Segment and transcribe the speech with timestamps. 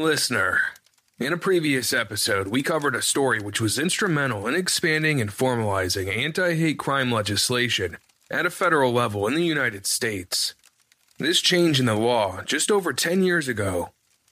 [0.00, 0.62] Listener,
[1.18, 6.08] in a previous episode, we covered a story which was instrumental in expanding and formalizing
[6.08, 7.98] anti hate crime legislation
[8.30, 10.54] at a federal level in the United States.
[11.18, 13.90] This change in the law, just over 10 years ago,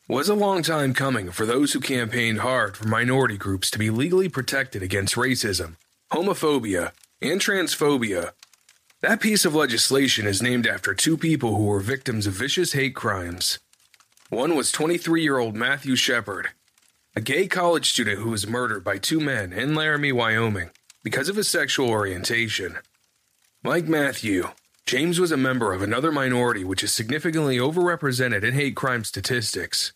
[0.08, 3.90] was a long time coming for those who campaigned hard for minority groups to be
[3.90, 5.76] legally protected against racism,
[6.10, 8.32] homophobia, and transphobia.
[9.02, 12.94] That piece of legislation is named after two people who were victims of vicious hate
[12.94, 13.58] crimes.
[14.30, 16.50] One was 23 year old Matthew Shepard,
[17.16, 20.68] a gay college student who was murdered by two men in Laramie, Wyoming,
[21.02, 22.76] because of his sexual orientation.
[23.64, 24.50] Like Matthew,
[24.84, 29.92] James was a member of another minority which is significantly overrepresented in hate crime statistics.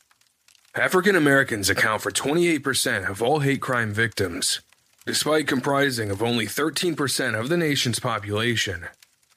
[0.75, 4.63] African Americans account for 28% of all hate crime victims,
[5.05, 8.87] despite comprising of only 13% of the nation's population.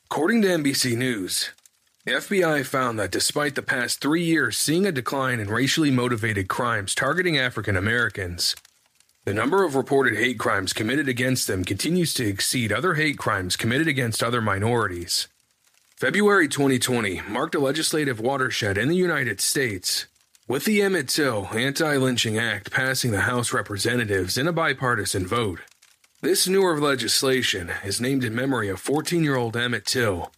[0.05, 1.49] According to NBC News,
[2.08, 6.93] FBI found that despite the past three years seeing a decline in racially motivated crimes
[6.93, 8.55] targeting African Americans,
[9.24, 13.55] the number of reported hate crimes committed against them continues to exceed other hate crimes
[13.55, 15.27] committed against other minorities.
[15.98, 20.05] February 2020 marked a legislative watershed in the United States,
[20.48, 25.62] with the Emmett Till Anti Lynching Act passing the House Representatives in a bipartisan vote.
[26.21, 30.32] This newer legislation is named in memory of 14 year old Emmett Till,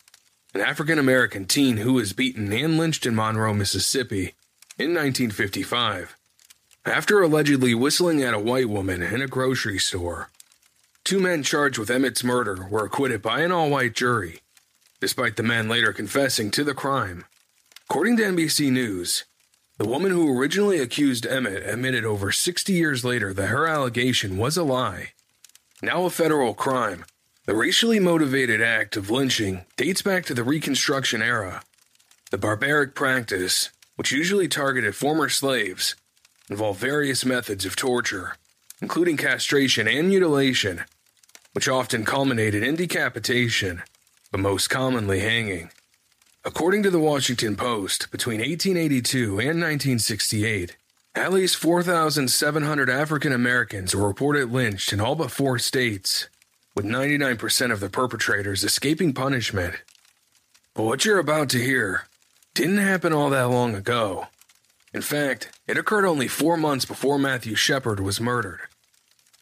[0.58, 4.34] an African American teen who was beaten and lynched in Monroe, Mississippi
[4.80, 6.18] in 1955
[6.84, 10.32] after allegedly whistling at a white woman in a grocery store.
[11.04, 14.40] Two men charged with Emmett's murder were acquitted by an all white jury,
[15.00, 17.26] despite the men later confessing to the crime.
[17.88, 19.26] According to NBC News,
[19.78, 24.58] the woman who originally accused Emmett admitted over 60 years later that her allegation was
[24.58, 25.10] a lie.
[25.84, 27.06] Now a federal crime,
[27.48, 31.62] the racially motivated act of lynching dates back to the Reconstruction era.
[32.30, 35.96] The barbaric practice, which usually targeted former slaves,
[36.50, 38.36] involved various methods of torture,
[38.82, 40.84] including castration and mutilation,
[41.54, 43.82] which often culminated in decapitation,
[44.30, 45.72] but most commonly hanging.
[46.44, 50.76] According to the Washington Post, between 1882 and 1968,
[51.16, 56.28] at least 4,700 African Americans were reported lynched in all but four states
[56.78, 59.74] with 99% of the perpetrators escaping punishment.
[60.76, 62.04] But what you're about to hear
[62.54, 64.28] didn't happen all that long ago.
[64.94, 68.60] In fact, it occurred only four months before Matthew Shepard was murdered.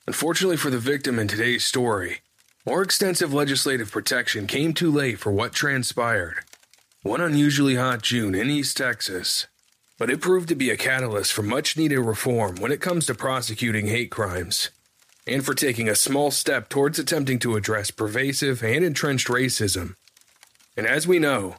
[0.07, 2.21] Unfortunately for the victim in today's story,
[2.65, 6.35] more extensive legislative protection came too late for what transpired.
[7.03, 9.47] One unusually hot June in East Texas,
[9.99, 13.13] but it proved to be a catalyst for much needed reform when it comes to
[13.13, 14.69] prosecuting hate crimes
[15.27, 19.95] and for taking a small step towards attempting to address pervasive and entrenched racism.
[20.77, 21.55] And as we know,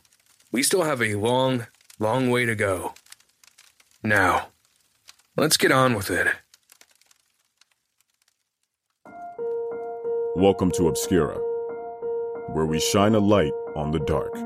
[0.52, 1.66] we still have a long,
[1.98, 2.94] long way to go.
[4.02, 4.48] Now,
[5.36, 6.28] let's get on with it.
[10.36, 11.38] Welcome to Obscura,
[12.52, 14.45] where we shine a light on the dark.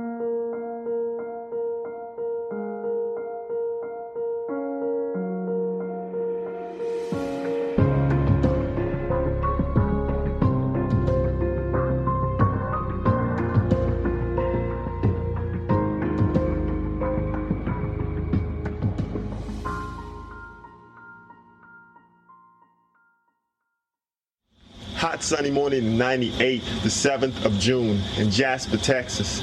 [25.30, 29.40] Sunny morning in 98, the 7th of June in Jasper, Texas.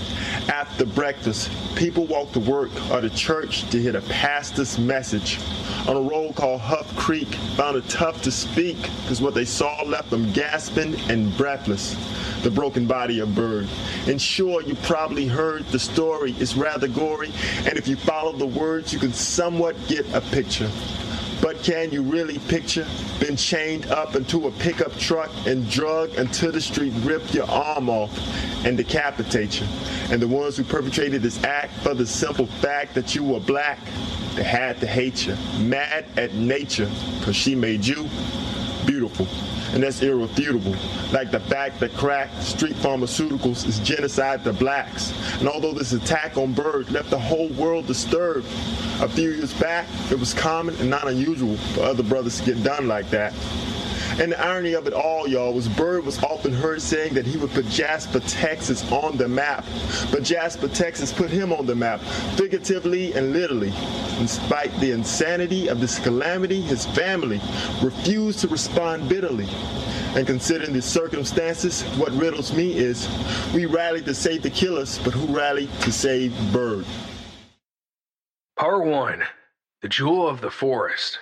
[0.50, 5.40] After breakfast, people walked to work or to church to hear the pastor's message.
[5.88, 9.82] On a road called Huff Creek, found it tough to speak because what they saw
[9.84, 11.96] left them gasping and breathless.
[12.44, 13.70] The broken body of Byrd.
[14.08, 16.36] And sure, you probably heard the story.
[16.38, 20.70] It's rather gory, and if you follow the words, you can somewhat get a picture.
[21.42, 22.88] But can you really picture
[23.20, 27.90] being chained up into a pickup truck and drugged until the street ripped your arm
[27.90, 28.12] off
[28.66, 29.68] and decapitate you?
[30.10, 33.80] And the ones who perpetrated this act for the simple fact that you were black,
[34.36, 36.90] they had to hate you, mad at nature,
[37.20, 38.10] because she made you
[38.86, 39.28] beautiful.
[39.74, 40.76] And that's irrefutable.
[41.12, 45.14] Like the fact that crack, street pharmaceuticals is genocide to blacks.
[45.40, 48.48] And although this attack on Byrd left the whole world disturbed,
[49.02, 52.64] a few years back, it was common and not unusual for other brothers to get
[52.64, 53.34] done like that.
[54.20, 57.38] And the irony of it all, y'all, was Byrd was often heard saying that he
[57.38, 59.64] would put Jasper, Texas on the map.
[60.12, 62.02] But Jasper, Texas put him on the map,
[62.36, 63.70] figuratively and literally.
[64.18, 67.40] Despite the insanity of this calamity, his family
[67.84, 69.48] refused to respond bitterly.
[70.16, 73.08] And considering the circumstances, what riddles me is
[73.54, 76.86] we rallied to save the killers, but who rallied to save Byrd?
[78.58, 79.24] Part 1
[79.84, 81.20] The Jewel of the Forest.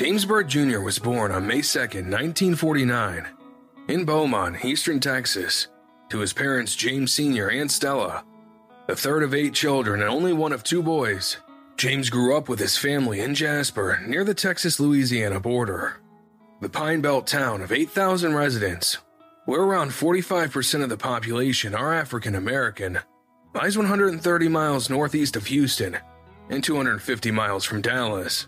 [0.00, 0.80] James Byrd Jr.
[0.80, 3.26] was born on May 2, 1949,
[3.88, 5.68] in Beaumont, Eastern Texas,
[6.08, 7.48] to his parents James Sr.
[7.50, 8.24] and Stella.
[8.86, 11.36] The third of eight children and only one of two boys,
[11.76, 16.00] James grew up with his family in Jasper, near the Texas Louisiana border.
[16.62, 18.96] The Pine Belt town of 8,000 residents,
[19.44, 23.00] where around 45% of the population are African American,
[23.54, 25.98] lies 130 miles northeast of Houston
[26.48, 28.46] and 250 miles from Dallas.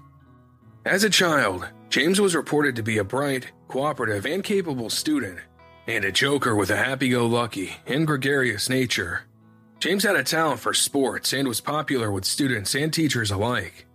[0.84, 5.38] As a child, James was reported to be a bright, cooperative, and capable student,
[5.86, 9.22] and a joker with a happy go lucky and gregarious nature.
[9.78, 13.86] James had a talent for sports and was popular with students and teachers alike.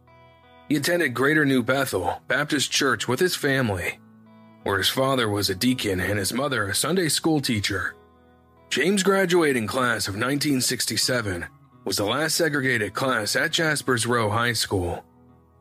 [0.69, 3.99] He attended Greater New Bethel Baptist Church with his family,
[4.63, 7.95] where his father was a deacon and his mother a Sunday school teacher.
[8.69, 11.45] James' graduating class of 1967
[11.83, 15.03] was the last segregated class at Jasper's Rowe High School.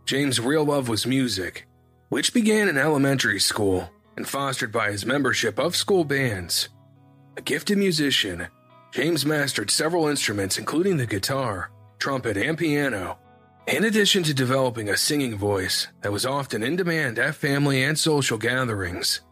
[0.07, 1.67] James' real love was music,
[2.11, 6.69] which began in elementary school and fostered by his membership of school bands.
[7.37, 8.47] A gifted musician,
[8.93, 13.19] James mastered several instruments, including the guitar, trumpet, and piano,
[13.67, 17.99] in addition to developing a singing voice that was often in demand at family and
[17.99, 19.23] social gatherings.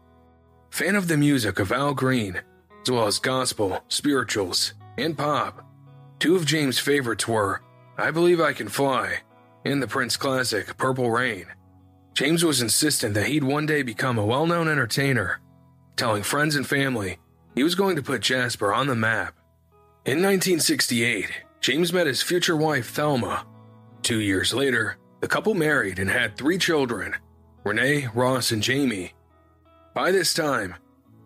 [0.70, 2.40] Fan of the music of Al Green,
[2.82, 5.64] as well as gospel, spirituals, and pop,
[6.18, 7.62] two of James' favorites were
[7.96, 9.20] I Believe I Can Fly
[9.64, 11.46] and the Prince classic Purple Rain.
[12.14, 15.40] James was insistent that he'd one day become a well known entertainer,
[15.96, 17.18] telling friends and family
[17.54, 19.34] he was going to put Jasper on the map.
[20.04, 21.30] In 1968,
[21.60, 23.46] James met his future wife Thelma.
[24.02, 27.14] Two years later, the couple married and had three children
[27.64, 29.14] Renee, Ross, and Jamie.
[29.94, 30.74] By this time,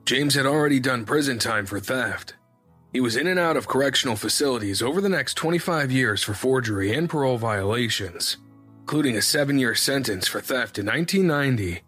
[0.05, 2.35] James had already done prison time for theft.
[2.93, 6.94] He was in and out of correctional facilities over the next 25 years for forgery
[6.94, 8.38] and parole violations,
[8.81, 11.82] including a seven year sentence for theft in 1990.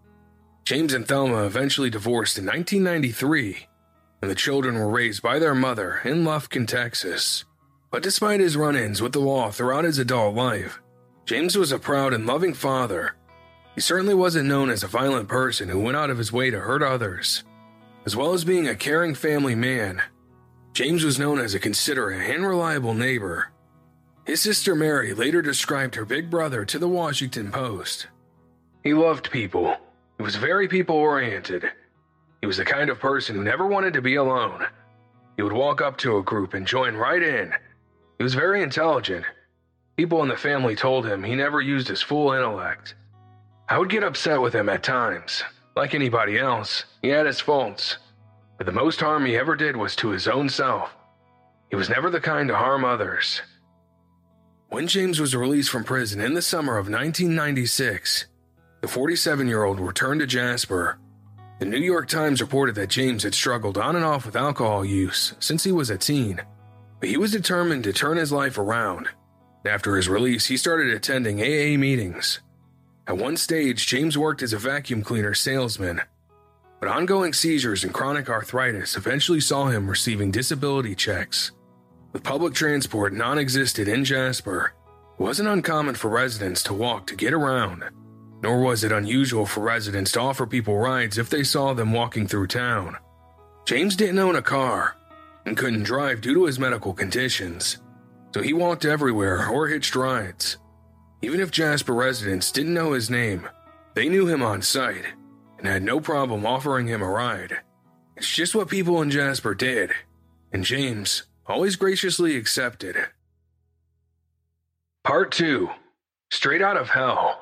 [0.65, 3.67] James and Thelma eventually divorced in 1993,
[4.21, 7.45] and the children were raised by their mother in Lufkin, Texas.
[7.91, 10.81] But despite his run ins with the law throughout his adult life,
[11.25, 13.17] James was a proud and loving father.
[13.75, 16.61] He certainly wasn't known as a violent person who went out of his way to
[16.61, 17.43] hurt others.
[18.05, 20.03] As well as being a caring family man,
[20.73, 23.51] James was known as a considerate and reliable neighbor.
[24.25, 28.07] His sister Mary later described her big brother to the Washington Post.
[28.85, 29.77] He loved people.
[30.17, 31.71] He was very people oriented.
[32.41, 34.65] He was the kind of person who never wanted to be alone.
[35.37, 37.53] He would walk up to a group and join right in.
[38.19, 39.25] He was very intelligent.
[39.97, 42.95] People in the family told him he never used his full intellect.
[43.69, 45.43] I would get upset with him at times.
[45.75, 47.99] Like anybody else, he had his faults
[48.61, 50.95] but the most harm he ever did was to his own self.
[51.71, 53.41] He was never the kind to harm others.
[54.69, 58.27] When James was released from prison in the summer of 1996,
[58.83, 60.99] the 47 year old returned to Jasper.
[61.59, 65.33] The New York Times reported that James had struggled on and off with alcohol use
[65.41, 66.43] since he was a teen,
[67.01, 69.09] but he was determined to turn his life around.
[69.65, 72.41] After his release, he started attending AA meetings.
[73.07, 76.03] At one stage, James worked as a vacuum cleaner salesman
[76.81, 81.53] but ongoing seizures and chronic arthritis eventually saw him receiving disability checks.
[82.13, 84.73] With public transport non existent in Jasper,
[85.19, 87.85] it wasn't uncommon for residents to walk to get around,
[88.43, 92.27] nor was it unusual for residents to offer people rides if they saw them walking
[92.27, 92.97] through town.
[93.67, 94.97] James didn't own a car
[95.45, 97.79] and couldn't drive due to his medical conditions,
[98.33, 100.57] so he walked everywhere or hitched rides.
[101.21, 103.47] Even if Jasper residents didn't know his name,
[103.95, 105.05] they knew him on sight
[105.61, 107.59] and had no problem offering him a ride.
[108.17, 109.91] It's just what people in Jasper did,
[110.53, 112.97] and James always graciously accepted.
[115.05, 115.69] Part 2
[116.31, 117.39] Straight Out of Hell.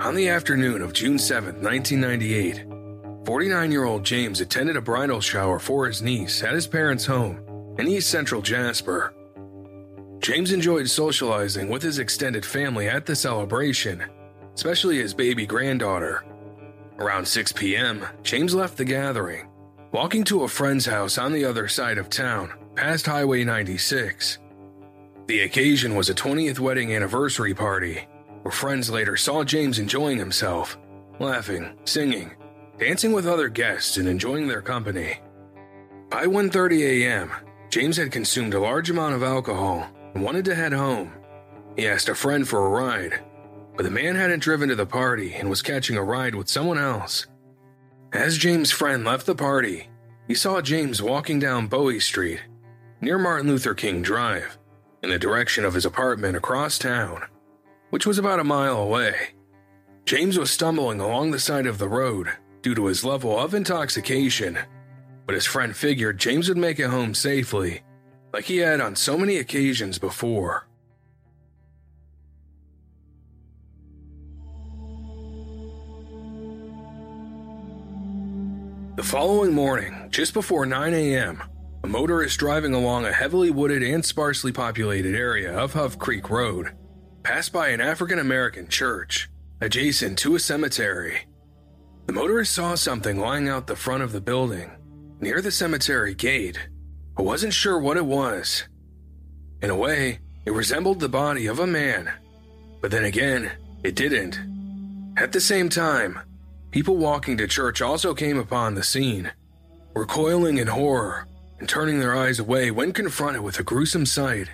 [0.00, 2.66] On the afternoon of June 7, 1998,
[3.26, 7.74] 49 year old James attended a bridal shower for his niece at his parents' home
[7.78, 9.12] in East Central Jasper.
[10.30, 14.04] James enjoyed socializing with his extended family at the celebration,
[14.54, 16.24] especially his baby granddaughter.
[17.00, 19.48] Around 6 p.m., James left the gathering,
[19.90, 24.38] walking to a friend's house on the other side of town, past Highway 96.
[25.26, 28.06] The occasion was a 20th wedding anniversary party,
[28.42, 30.78] where friends later saw James enjoying himself,
[31.18, 32.36] laughing, singing,
[32.78, 35.18] dancing with other guests, and enjoying their company.
[36.08, 37.32] By 1:30 a.m.,
[37.68, 41.12] James had consumed a large amount of alcohol and wanted to head home.
[41.76, 43.20] He asked a friend for a ride,
[43.76, 46.78] but the man hadn't driven to the party and was catching a ride with someone
[46.78, 47.26] else.
[48.12, 49.88] As James' friend left the party,
[50.26, 52.40] he saw James walking down Bowie Street
[53.00, 54.58] near Martin Luther King Drive
[55.02, 57.22] in the direction of his apartment across town,
[57.90, 59.14] which was about a mile away.
[60.04, 62.28] James was stumbling along the side of the road
[62.62, 64.58] due to his level of intoxication,
[65.26, 67.82] but his friend figured James would make it home safely,
[68.32, 70.66] like he had on so many occasions before.
[78.96, 81.42] The following morning, just before 9 a.m.,
[81.82, 86.72] a motorist driving along a heavily wooded and sparsely populated area of Huff Creek Road
[87.22, 91.26] passed by an African American church adjacent to a cemetery.
[92.06, 94.70] The motorist saw something lying out the front of the building
[95.20, 96.58] near the cemetery gate,
[97.20, 98.64] but wasn't sure what it was.
[99.60, 102.10] In a way, it resembled the body of a man,
[102.80, 103.52] but then again,
[103.84, 104.40] it didn't.
[105.18, 106.18] At the same time,
[106.70, 109.30] people walking to church also came upon the scene,
[109.94, 111.26] recoiling in horror
[111.58, 114.48] and turning their eyes away when confronted with a gruesome sight.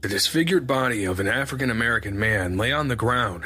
[0.00, 3.44] The disfigured body of an African American man lay on the ground,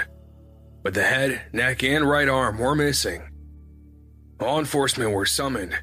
[0.82, 3.28] but the head, neck, and right arm were missing.
[4.40, 5.76] Law enforcement were summoned.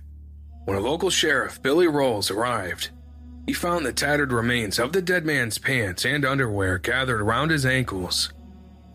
[0.66, 2.90] When a local sheriff, Billy Rowles, arrived,
[3.48, 7.66] he found the tattered remains of the dead man's pants and underwear gathered around his
[7.66, 8.32] ankles.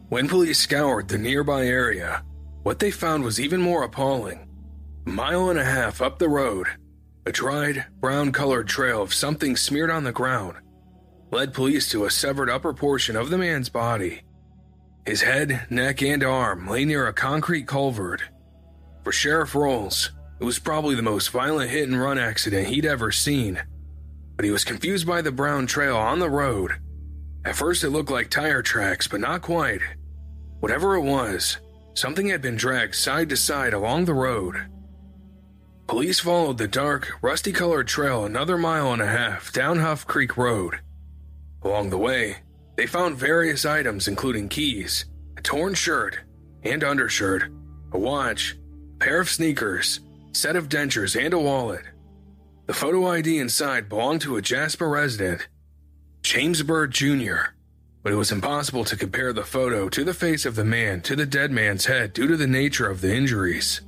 [0.08, 2.22] When police scoured the nearby area,
[2.62, 4.48] what they found was even more appalling.
[5.06, 6.68] A mile and a half up the road,
[7.26, 10.56] a dried, brown colored trail of something smeared on the ground
[11.30, 14.22] led police to a severed upper portion of the man's body.
[15.06, 18.22] His head, neck, and arm lay near a concrete culvert.
[19.04, 23.10] For Sheriff Rowles, it was probably the most violent hit and run accident he'd ever
[23.10, 23.62] seen.
[24.36, 26.72] But he was confused by the brown trail on the road.
[27.44, 29.80] At first, it looked like tire tracks, but not quite.
[30.60, 31.58] Whatever it was,
[31.94, 34.66] something had been dragged side to side along the road.
[35.86, 40.36] Police followed the dark, rusty colored trail another mile and a half down Huff Creek
[40.36, 40.80] Road.
[41.62, 42.38] Along the way,
[42.76, 46.18] they found various items including keys, a torn shirt
[46.64, 47.44] and undershirt,
[47.92, 48.56] a watch,
[48.96, 50.00] a pair of sneakers,
[50.36, 51.84] set of dentures, and a wallet.
[52.66, 55.48] The photo ID inside belonged to a Jasper resident,
[56.22, 57.52] James Byrd Jr.,
[58.02, 61.16] but it was impossible to compare the photo to the face of the man to
[61.16, 63.80] the dead man's head due to the nature of the injuries.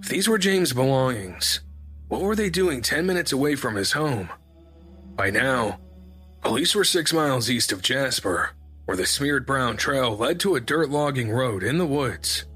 [0.00, 1.60] If these were James' belongings,
[2.08, 4.30] what were they doing 10 minutes away from his home?
[5.16, 5.80] By now,
[6.42, 8.50] police were six miles east of Jasper,
[8.84, 12.46] where the smeared brown trail led to a dirt logging road in the woods.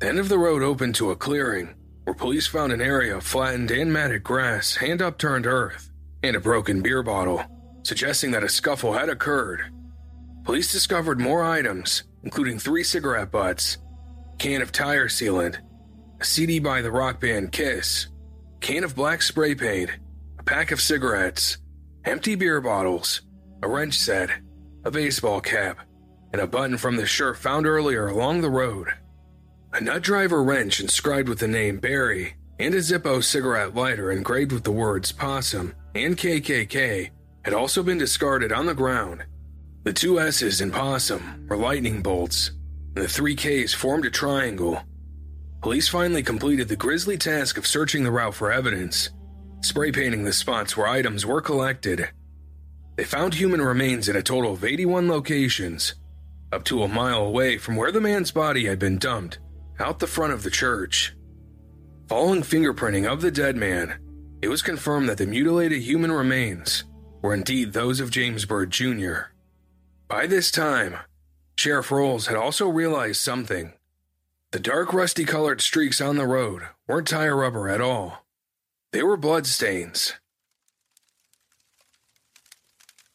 [0.00, 3.24] The end of the road opened to a clearing, where police found an area of
[3.24, 5.90] flattened and matted grass and upturned earth,
[6.22, 7.42] and a broken beer bottle,
[7.82, 9.62] suggesting that a scuffle had occurred.
[10.44, 13.78] Police discovered more items, including three cigarette butts,
[14.38, 15.58] can of tire sealant,
[16.20, 18.08] a CD by the rock band Kiss,
[18.60, 19.90] can of black spray paint,
[20.38, 21.58] a pack of cigarettes,
[22.04, 23.22] empty beer bottles,
[23.62, 24.30] a wrench set,
[24.84, 25.78] a baseball cap,
[26.32, 28.88] and a button from the shirt found earlier along the road.
[29.74, 34.52] A nut driver wrench inscribed with the name Berry and a Zippo cigarette lighter engraved
[34.52, 37.10] with the words Possum and KKK
[37.44, 39.24] had also been discarded on the ground.
[39.82, 42.52] The two S's in Possum were lightning bolts,
[42.94, 44.80] and the three K's formed a triangle
[45.60, 49.10] Police finally completed the grisly task of searching the route for evidence,
[49.62, 52.10] spray painting the spots where items were collected.
[52.96, 55.94] They found human remains at a total of 81 locations,
[56.52, 59.38] up to a mile away from where the man's body had been dumped,
[59.78, 61.14] out the front of the church.
[62.08, 63.98] Following fingerprinting of the dead man,
[64.42, 66.84] it was confirmed that the mutilated human remains
[67.22, 69.32] were indeed those of James Byrd Jr.
[70.08, 70.96] By this time,
[71.56, 73.72] Sheriff Rowles had also realized something.
[74.50, 78.24] The dark, rusty colored streaks on the road weren't tire rubber at all.
[78.92, 80.14] They were bloodstains.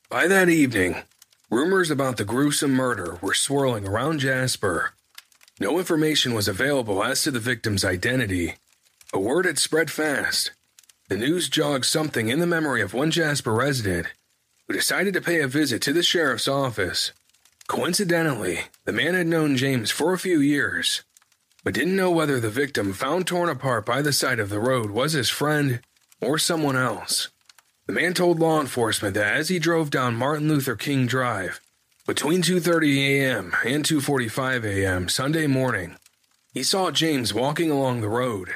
[0.10, 1.04] By that evening,
[1.52, 4.94] rumors about the gruesome murder were swirling around Jasper.
[5.60, 8.56] No information was available as to the victim's identity,
[9.12, 10.52] A word had spread fast.
[11.10, 14.08] The news jogged something in the memory of one Jasper resident
[14.68, 17.12] who decided to pay a visit to the sheriff's office.
[17.68, 21.04] Coincidentally, the man had known James for a few years
[21.64, 24.92] but didn't know whether the victim found torn apart by the side of the road
[24.92, 25.82] was his friend
[26.22, 27.30] or someone else.
[27.86, 31.60] The man told law enforcement that as he drove down Martin Luther King Drive
[32.10, 33.54] between 2:30 a.m.
[33.64, 35.08] and 2:45 a.m.
[35.08, 35.96] Sunday morning,
[36.52, 38.56] he saw James walking along the road.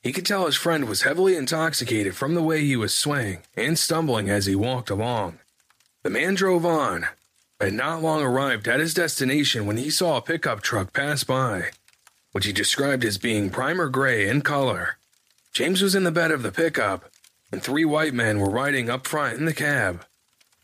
[0.00, 3.76] He could tell his friend was heavily intoxicated from the way he was swaying and
[3.76, 5.40] stumbling as he walked along.
[6.04, 7.08] The man drove on,
[7.58, 11.70] but not long arrived at his destination when he saw a pickup truck pass by,
[12.30, 14.98] which he described as being primer gray in color.
[15.52, 17.10] James was in the bed of the pickup,
[17.50, 20.04] and three white men were riding up front in the cab.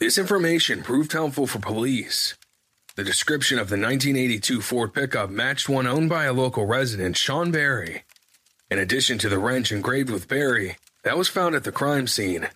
[0.01, 2.35] This information proved helpful for police.
[2.97, 7.51] The description of the 1982 Ford pickup matched one owned by a local resident, Sean
[7.51, 8.05] Berry.
[8.71, 12.49] In addition to the wrench engraved with Berry, that was found at the crime scene,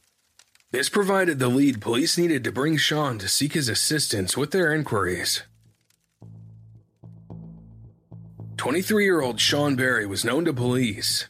[0.70, 4.72] this provided the lead police needed to bring Sean to seek his assistance with their
[4.72, 5.42] inquiries.
[8.56, 11.28] 23 year old Sean Berry was known to police.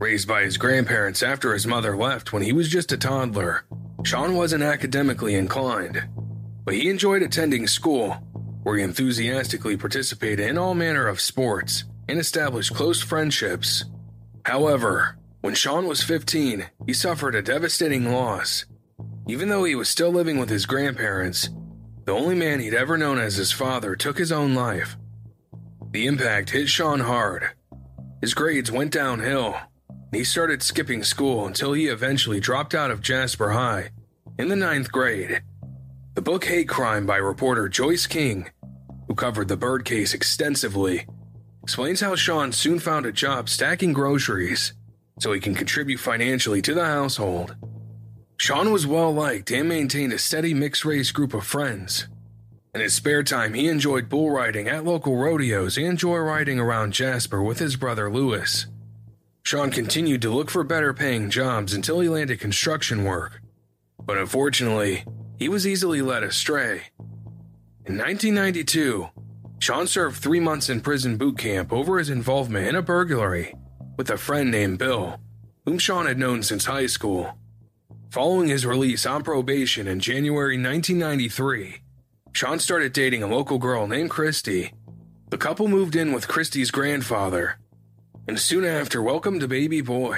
[0.00, 3.64] Raised by his grandparents after his mother left when he was just a toddler,
[4.02, 6.08] Sean wasn't academically inclined,
[6.64, 8.12] but he enjoyed attending school,
[8.62, 13.84] where he enthusiastically participated in all manner of sports and established close friendships.
[14.46, 18.64] However, when Sean was 15, he suffered a devastating loss.
[19.28, 21.50] Even though he was still living with his grandparents,
[22.06, 24.96] the only man he'd ever known as his father took his own life.
[25.90, 27.50] The impact hit Sean hard.
[28.22, 29.56] His grades went downhill,
[30.12, 33.90] he started skipping school until he eventually dropped out of Jasper High
[34.38, 35.42] in the ninth grade.
[36.14, 38.50] The book Hate Crime by reporter Joyce King,
[39.06, 41.06] who covered the Byrd case extensively,
[41.62, 44.72] explains how Sean soon found a job stacking groceries
[45.20, 47.54] so he can contribute financially to the household.
[48.38, 52.08] Sean was well liked and maintained a steady mixed race group of friends.
[52.74, 57.42] In his spare time, he enjoyed bull riding at local rodeos and joyriding around Jasper
[57.42, 58.66] with his brother Lewis.
[59.42, 63.40] Sean continued to look for better paying jobs until he landed construction work.
[64.02, 65.04] But unfortunately,
[65.38, 66.82] he was easily led astray.
[67.86, 69.08] In 1992,
[69.58, 73.54] Sean served three months in prison boot camp over his involvement in a burglary
[73.96, 75.20] with a friend named Bill,
[75.64, 77.38] whom Sean had known since high school.
[78.10, 81.76] Following his release on probation in January 1993,
[82.32, 84.72] Sean started dating a local girl named Christy.
[85.28, 87.59] The couple moved in with Christy's grandfather,
[88.30, 90.16] and soon after welcomed a baby boy.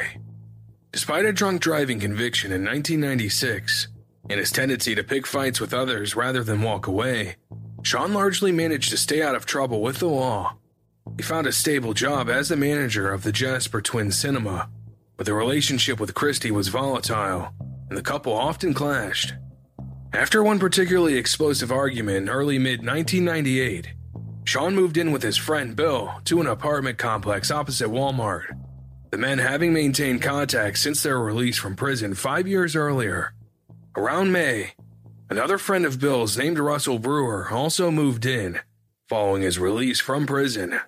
[0.93, 3.89] Despite a drunk driving conviction in 1996
[4.29, 7.37] and his tendency to pick fights with others rather than walk away,
[7.81, 10.59] Sean largely managed to stay out of trouble with the law.
[11.17, 14.69] He found a stable job as the manager of the Jasper Twin Cinema,
[15.17, 17.55] but the relationship with Christy was volatile,
[17.89, 19.33] and the couple often clashed.
[20.13, 23.89] After one particularly explosive argument in early mid 1998,
[24.45, 28.45] Sean moved in with his friend Bill to an apartment complex opposite Walmart,
[29.11, 33.35] the men having maintained contact since their release from prison five years earlier.
[33.97, 34.73] Around May,
[35.31, 38.59] another friend of Bill's named Russell Brewer also moved in,
[39.09, 40.81] following his release from prison.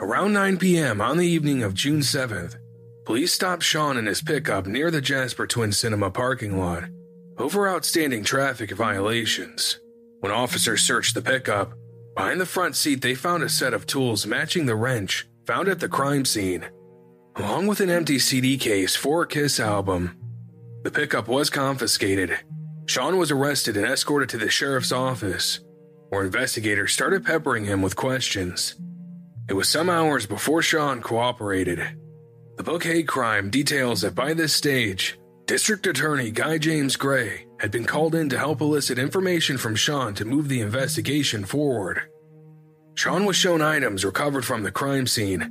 [0.00, 1.00] Around 9 p.m.
[1.00, 2.56] on the evening of June 7th,
[3.04, 6.84] police stopped Sean in his pickup near the Jasper Twin Cinema parking lot
[7.38, 9.78] over outstanding traffic violations.
[10.20, 11.74] When officers searched the pickup,
[12.16, 15.80] behind the front seat they found a set of tools matching the wrench found at
[15.80, 16.64] the crime scene,
[17.36, 20.16] along with an empty CD case for a Kiss album.
[20.84, 22.38] The pickup was confiscated.
[22.86, 25.60] Sean was arrested and escorted to the sheriff's office,
[26.10, 28.76] where investigators started peppering him with questions.
[29.48, 31.98] It was some hours before Sean cooperated.
[32.56, 37.72] The book Hate Crime details that by this stage, District Attorney Guy James Gray had
[37.72, 42.02] been called in to help elicit information from Sean to move the investigation forward.
[42.94, 45.42] Sean was shown items recovered from the crime scene,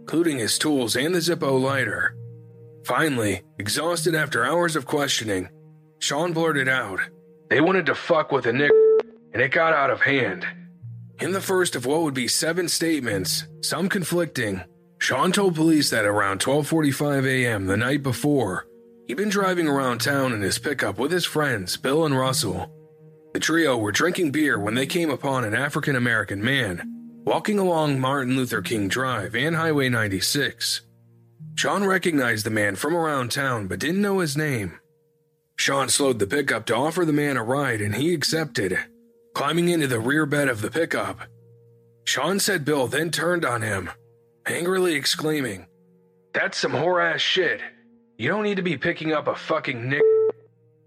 [0.00, 2.16] including his tools and the Zippo lighter.
[2.84, 5.48] Finally, exhausted after hours of questioning,
[6.00, 6.98] Sean blurted out,
[7.50, 8.72] They wanted to fuck with a Nick,
[9.32, 10.44] and it got out of hand.
[11.20, 14.62] In the first of what would be seven statements, some conflicting,
[14.98, 17.66] Sean told police that around 12:45 a.m.
[17.66, 18.66] the night before,
[19.06, 22.70] he'd been driving around town in his pickup with his friends Bill and Russell.
[23.32, 26.82] The trio were drinking beer when they came upon an African American man
[27.24, 30.80] walking along Martin Luther King Drive and Highway 96.
[31.54, 34.78] Sean recognized the man from around town but didn't know his name.
[35.56, 38.78] Sean slowed the pickup to offer the man a ride and he accepted
[39.34, 41.20] climbing into the rear bed of the pickup.
[42.04, 43.90] Sean said Bill then turned on him,
[44.48, 45.66] angrily exclaiming,
[46.34, 47.60] That's some whore ass shit.
[48.16, 50.02] You don't need to be picking up a fucking nick.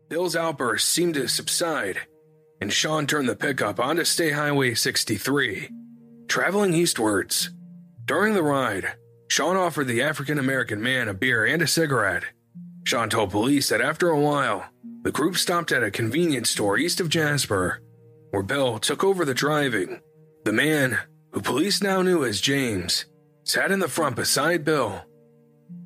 [0.09, 1.99] Bill's outburst seemed to subside,
[2.59, 5.69] and Sean turned the pickup onto State Highway 63,
[6.27, 7.51] traveling eastwards.
[8.05, 8.95] During the ride,
[9.29, 12.25] Sean offered the African American man a beer and a cigarette.
[12.83, 14.65] Sean told police that after a while,
[15.03, 17.81] the group stopped at a convenience store east of Jasper
[18.31, 20.01] where Bill took over the driving.
[20.45, 20.97] The man,
[21.31, 23.05] who police now knew as James,
[23.51, 25.01] sat in the front beside Bill.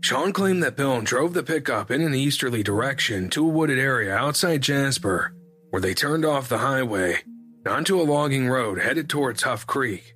[0.01, 4.15] Sean claimed that Bill drove the pickup in an easterly direction to a wooded area
[4.15, 5.33] outside Jasper,
[5.71, 7.23] where they turned off the highway
[7.67, 10.13] onto a logging road headed towards Huff Creek.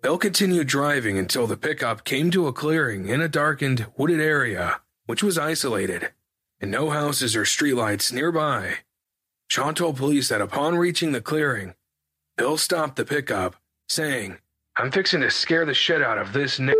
[0.00, 4.80] Bill continued driving until the pickup came to a clearing in a darkened, wooded area,
[5.04, 6.12] which was isolated,
[6.62, 8.76] and no houses or streetlights nearby.
[9.48, 11.74] Sean told police that upon reaching the clearing,
[12.38, 13.56] Bill stopped the pickup,
[13.86, 14.38] saying,
[14.78, 16.72] I'm fixing to scare the shit out of this n.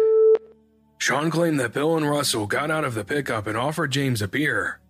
[1.07, 4.27] Sean claimed that Bill and Russell got out of the pickup and offered James a
[4.27, 4.81] beer.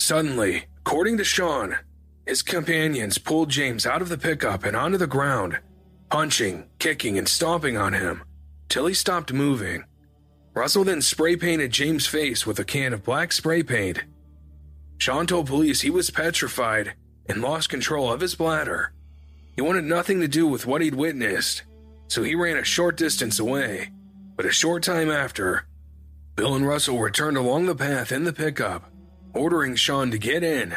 [0.00, 1.78] Suddenly, according to Sean,
[2.26, 5.60] his companions pulled James out of the pickup and onto the ground,
[6.10, 8.24] punching, kicking, and stomping on him
[8.68, 9.84] till he stopped moving.
[10.54, 14.02] Russell then spray painted James' face with a can of black spray paint.
[14.98, 16.94] Sean told police he was petrified
[17.28, 18.92] and lost control of his bladder.
[19.54, 21.62] He wanted nothing to do with what he'd witnessed,
[22.08, 23.92] so he ran a short distance away.
[24.40, 25.66] But a short time after,
[26.34, 28.90] Bill and Russell returned along the path in the pickup,
[29.34, 30.76] ordering Sean to get in.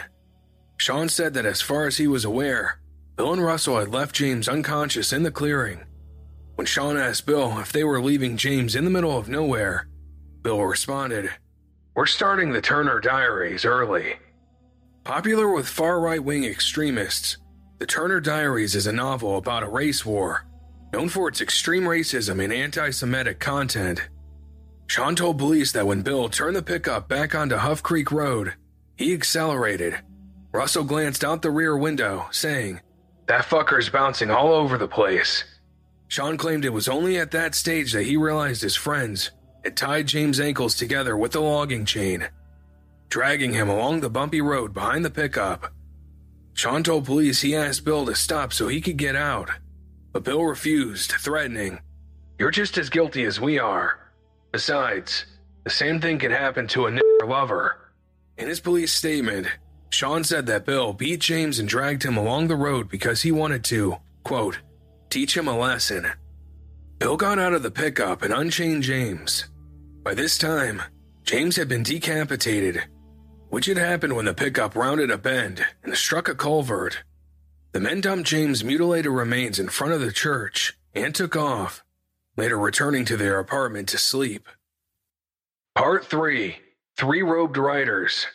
[0.76, 2.82] Sean said that as far as he was aware,
[3.16, 5.86] Bill and Russell had left James unconscious in the clearing.
[6.56, 9.88] When Sean asked Bill if they were leaving James in the middle of nowhere,
[10.42, 11.30] Bill responded,
[11.96, 14.18] We're starting the Turner Diaries early.
[15.06, 17.38] Popular with far right wing extremists,
[17.80, 20.44] The Turner Diaries is a novel about a race war
[20.94, 24.00] known for its extreme racism and anti Semitic content.
[24.86, 28.54] Sean told police that when Bill turned the pickup back onto Huff Creek Road,
[28.96, 30.00] he accelerated.
[30.52, 32.80] Russell glanced out the rear window, saying,
[33.26, 35.44] That fucker's bouncing all over the place.
[36.10, 39.32] Sean claimed it was only at that stage that he realized his friends
[39.64, 42.28] had tied James' ankles together with the logging chain,
[43.10, 45.74] dragging him along the bumpy road behind the pickup.
[46.54, 49.50] Sean told police he asked Bill to stop so he could get out.
[50.14, 51.80] But Bill refused, threatening,
[52.40, 54.00] You're just as guilty as we are.
[54.52, 55.26] Besides,
[55.64, 57.92] the same thing could happen to a lover.
[58.38, 59.48] In his police statement,
[59.90, 63.64] Sean said that Bill beat James and dragged him along the road because he wanted
[63.66, 64.60] to, quote,
[65.10, 66.08] teach him a lesson.
[67.00, 69.46] Bill got out of the pickup and unchained James.
[70.04, 70.82] By this time,
[71.24, 72.84] James had been decapitated,
[73.50, 77.04] which had happened when the pickup rounded a bend and struck a culvert.
[77.74, 81.84] The men dumped James' mutilated remains in front of the church and took off,
[82.38, 84.48] later returning to their apartment to sleep.
[85.74, 86.58] Part 3
[86.96, 88.28] Three Robed Riders.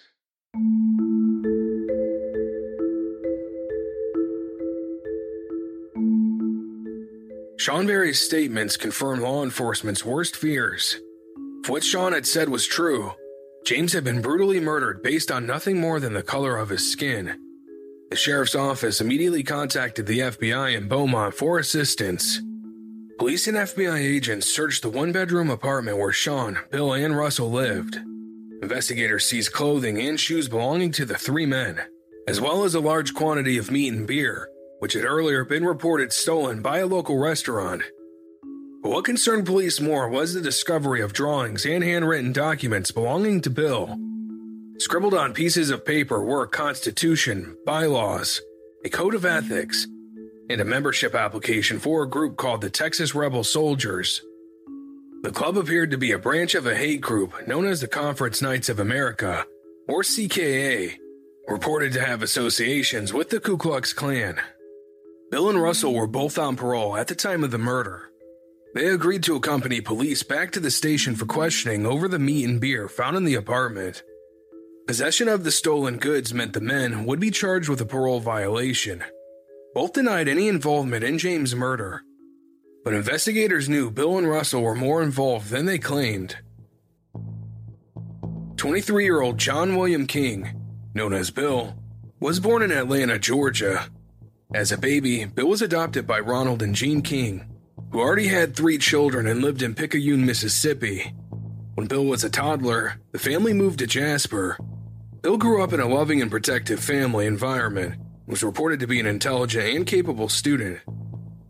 [7.58, 10.98] Sean Berry's statements confirmed law enforcement's worst fears.
[11.62, 13.12] If what Sean had said was true,
[13.64, 17.47] James had been brutally murdered based on nothing more than the color of his skin.
[18.10, 22.40] The sheriff's office immediately contacted the FBI in Beaumont for assistance.
[23.18, 27.98] Police and FBI agents searched the one bedroom apartment where Sean, Bill, and Russell lived.
[28.62, 31.82] Investigators seized clothing and shoes belonging to the three men,
[32.26, 36.12] as well as a large quantity of meat and beer, which had earlier been reported
[36.12, 37.82] stolen by a local restaurant.
[38.82, 43.50] But what concerned police more was the discovery of drawings and handwritten documents belonging to
[43.50, 43.98] Bill.
[44.78, 48.40] Scribbled on pieces of paper were a constitution, bylaws,
[48.84, 49.88] a code of ethics,
[50.48, 54.22] and a membership application for a group called the Texas Rebel Soldiers.
[55.22, 58.40] The club appeared to be a branch of a hate group known as the Confederate
[58.40, 59.44] Knights of America,
[59.88, 60.94] or CKA,
[61.48, 64.40] reported to have associations with the Ku Klux Klan.
[65.32, 68.10] Bill and Russell were both on parole at the time of the murder.
[68.74, 72.60] They agreed to accompany police back to the station for questioning over the meat and
[72.60, 74.04] beer found in the apartment.
[74.88, 79.04] Possession of the stolen goods meant the men would be charged with a parole violation.
[79.74, 82.02] Both denied any involvement in James' murder,
[82.84, 86.38] but investigators knew Bill and Russell were more involved than they claimed.
[88.56, 90.58] 23 year old John William King,
[90.94, 91.74] known as Bill,
[92.18, 93.90] was born in Atlanta, Georgia.
[94.54, 97.44] As a baby, Bill was adopted by Ronald and Jean King,
[97.92, 101.12] who already had three children and lived in Picayune, Mississippi.
[101.74, 104.56] When Bill was a toddler, the family moved to Jasper,
[105.20, 109.06] Bill grew up in a loving and protective family environment, was reported to be an
[109.06, 110.80] intelligent and capable student.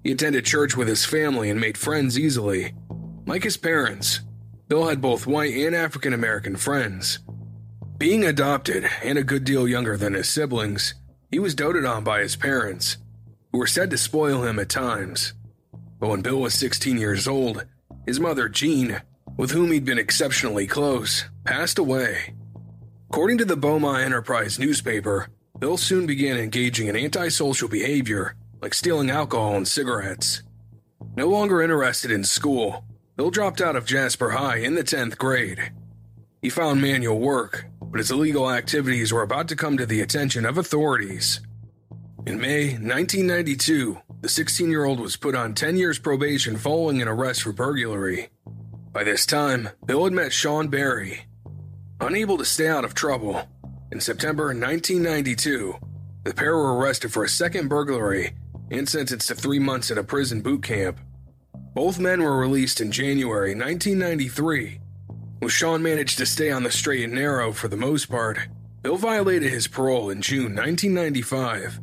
[0.03, 2.73] He attended church with his family and made friends easily.
[3.27, 4.21] Like his parents,
[4.69, 7.19] Bill had both white and African American friends.
[7.99, 10.95] Being adopted and a good deal younger than his siblings,
[11.31, 12.97] he was doted on by his parents,
[13.53, 15.35] who were said to spoil him at times.
[15.99, 17.67] But when Bill was 16 years old,
[18.07, 19.03] his mother, Jean,
[19.37, 22.35] with whom he'd been exceptionally close, passed away.
[23.11, 29.11] According to the Beaumont Enterprise newspaper, Bill soon began engaging in antisocial behavior, like stealing
[29.11, 30.43] alcohol and cigarettes.
[31.17, 32.85] No longer interested in school,
[33.17, 35.73] Bill dropped out of Jasper High in the 10th grade.
[36.43, 40.45] He found manual work, but his illegal activities were about to come to the attention
[40.45, 41.41] of authorities.
[42.27, 47.09] In May 1992, the 16 year old was put on 10 years probation following an
[47.09, 48.29] arrest for burglary.
[48.93, 51.28] By this time, Bill had met Sean Berry.
[52.01, 53.43] Unable to stay out of trouble,
[53.91, 55.75] in September 1992,
[56.23, 58.35] the pair were arrested for a second burglary
[58.71, 61.01] and sentenced to three months at a prison boot camp.
[61.75, 64.81] Both men were released in January 1993.
[65.43, 68.39] With Sean managed to stay on the straight and narrow for the most part,
[68.83, 71.81] Bill violated his parole in June 1995.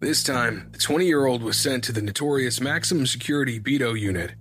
[0.00, 4.32] This time, the 20 year old was sent to the notorious maximum security Beto unit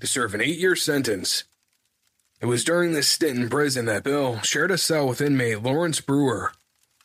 [0.00, 1.44] to serve an eight year sentence.
[2.42, 6.00] It was during this stint in prison that Bill shared a cell with inmate Lawrence
[6.00, 6.52] Brewer,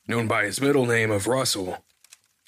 [0.08, 1.86] known by his middle name of Russell.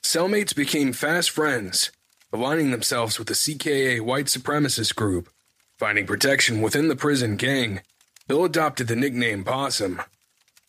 [0.01, 1.91] Cellmates became fast friends,
[2.33, 5.29] aligning themselves with the CKA white supremacist group.
[5.77, 7.81] Finding protection within the prison gang,
[8.27, 10.01] Bill adopted the nickname Possum.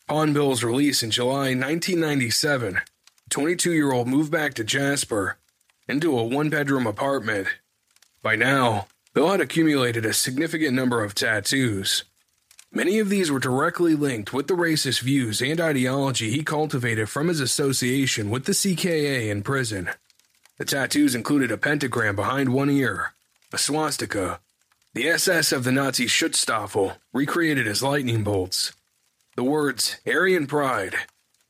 [0.06, 2.82] Upon Bill's release in July 1997,
[3.30, 5.38] 22 year old moved back to Jasper
[5.88, 7.48] into a one bedroom apartment.
[8.22, 12.04] By now, Bill had accumulated a significant number of tattoos.
[12.72, 17.26] Many of these were directly linked with the racist views and ideology he cultivated from
[17.26, 19.90] his association with the CKA in prison.
[20.56, 23.12] The tattoos included a pentagram behind one ear,
[23.52, 24.38] a swastika,
[24.94, 28.72] the SS of the Nazi Schutzstaffel recreated as lightning bolts,
[29.34, 30.94] the words Aryan Pride,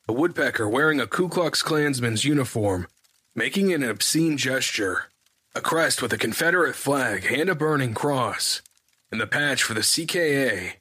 [0.09, 2.87] a woodpecker wearing a Ku Klux Klansman's uniform,
[3.35, 5.11] making an obscene gesture,
[5.55, 8.63] a crest with a Confederate flag and a burning cross,
[9.13, 10.77] and the patch for the CKA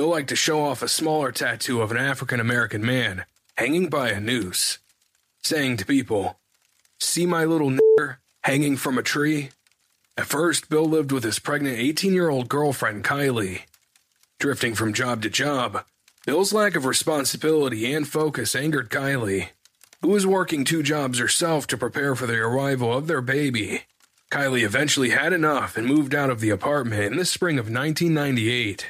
[0.00, 3.26] Bill liked to show off a smaller tattoo of an African American man
[3.58, 4.78] hanging by a noose,
[5.42, 6.40] saying to people,
[6.98, 9.50] See my little nigger hanging from a tree?
[10.16, 13.64] At first, Bill lived with his pregnant 18 year old girlfriend, Kylie.
[14.38, 15.84] Drifting from job to job,
[16.24, 19.50] Bill's lack of responsibility and focus angered Kylie,
[20.00, 23.82] who was working two jobs herself to prepare for the arrival of their baby.
[24.30, 28.86] Kylie eventually had enough and moved out of the apartment in the spring of 1998.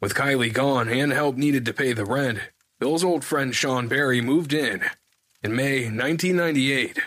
[0.00, 2.38] With Kylie gone and help needed to pay the rent,
[2.78, 4.82] Bill's old friend Sean Berry moved in.
[5.42, 6.98] In May 1998,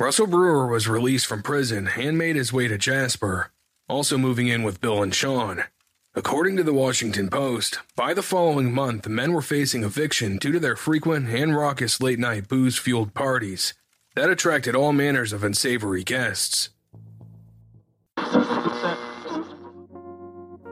[0.00, 3.50] Russell Brewer was released from prison and made his way to Jasper,
[3.86, 5.64] also moving in with Bill and Sean.
[6.14, 10.52] According to the Washington Post, by the following month, the men were facing eviction due
[10.52, 13.74] to their frequent and raucous late night booze fueled parties
[14.14, 16.70] that attracted all manners of unsavory guests.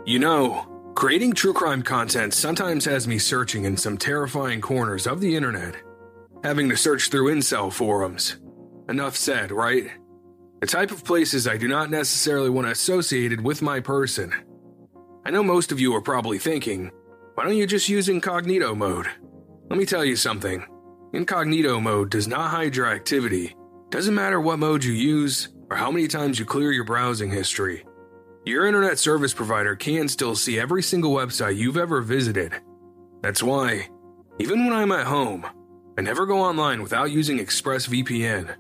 [0.07, 5.21] You know, Creating true crime content sometimes has me searching in some terrifying corners of
[5.21, 5.77] the internet,
[6.43, 8.39] having to search through incel forums.
[8.89, 9.91] Enough said, right?
[10.63, 14.33] The type of places I do not necessarily want associated with my person.
[15.27, 16.91] I know most of you are probably thinking,
[17.35, 19.07] why don't you just use incognito mode?
[19.69, 20.65] Let me tell you something.
[21.13, 23.55] Incognito mode does not hide your activity.
[23.91, 27.86] Doesn't matter what mode you use or how many times you clear your browsing history.
[28.47, 32.53] Your internet service provider can still see every single website you've ever visited.
[33.21, 33.89] That's why,
[34.39, 35.45] even when I'm at home,
[35.99, 38.55] I never go online without using ExpressVPN.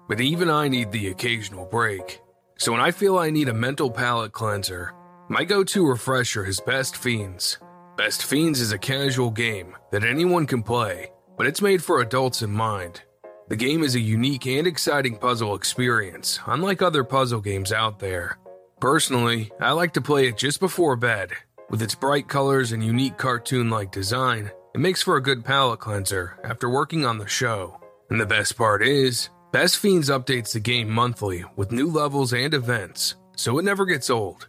[0.09, 2.21] but even I need the occasional break.
[2.59, 4.93] So when I feel I need a mental palate cleanser,
[5.29, 7.59] my go to refresher is Best Fiends.
[7.97, 12.43] Best Fiends is a casual game that anyone can play, but it's made for adults
[12.43, 13.03] in mind.
[13.47, 18.41] The game is a unique and exciting puzzle experience, unlike other puzzle games out there.
[18.81, 21.31] Personally, I like to play it just before bed,
[21.71, 25.81] With its bright colors and unique cartoon like design, it makes for a good palate
[25.81, 27.81] cleanser after working on the show.
[28.11, 32.53] And the best part is, Best Fiends updates the game monthly with new levels and
[32.53, 34.47] events, so it never gets old.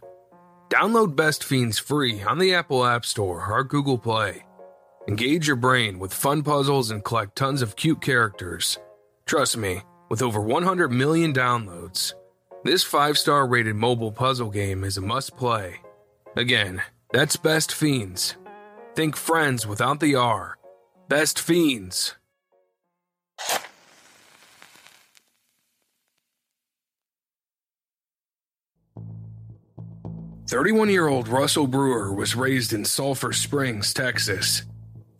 [0.68, 4.44] Download Best Fiends free on the Apple App Store or Google Play.
[5.08, 8.78] Engage your brain with fun puzzles and collect tons of cute characters.
[9.26, 12.12] Trust me, with over 100 million downloads,
[12.62, 15.76] this 5 star rated mobile puzzle game is a must play.
[16.36, 18.36] Again, that's Best Fiends.
[18.94, 20.58] Think friends without the R.
[21.08, 22.16] Best Fiends.
[30.48, 34.62] 31 year old Russell Brewer was raised in Sulphur Springs, Texas,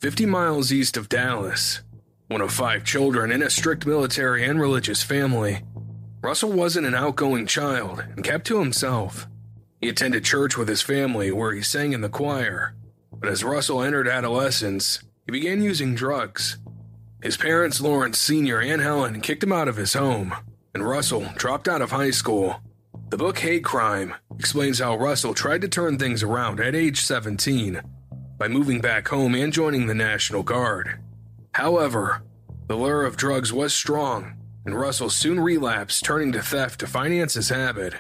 [0.00, 1.82] 50 miles east of Dallas.
[2.26, 5.62] One of five children in a strict military and religious family,
[6.20, 9.28] Russell wasn't an outgoing child and kept to himself.
[9.80, 12.74] He attended church with his family where he sang in the choir,
[13.12, 16.58] but as Russell entered adolescence, he began using drugs.
[17.22, 18.60] His parents, Lawrence Sr.
[18.60, 20.34] and Helen, kicked him out of his home,
[20.74, 22.60] and Russell dropped out of high school.
[23.10, 27.82] The book Hate Crime explains how Russell tried to turn things around at age 17
[28.38, 30.98] by moving back home and joining the National Guard.
[31.52, 32.22] However,
[32.68, 37.34] the lure of drugs was strong, and Russell soon relapsed, turning to theft to finance
[37.34, 37.94] his habit.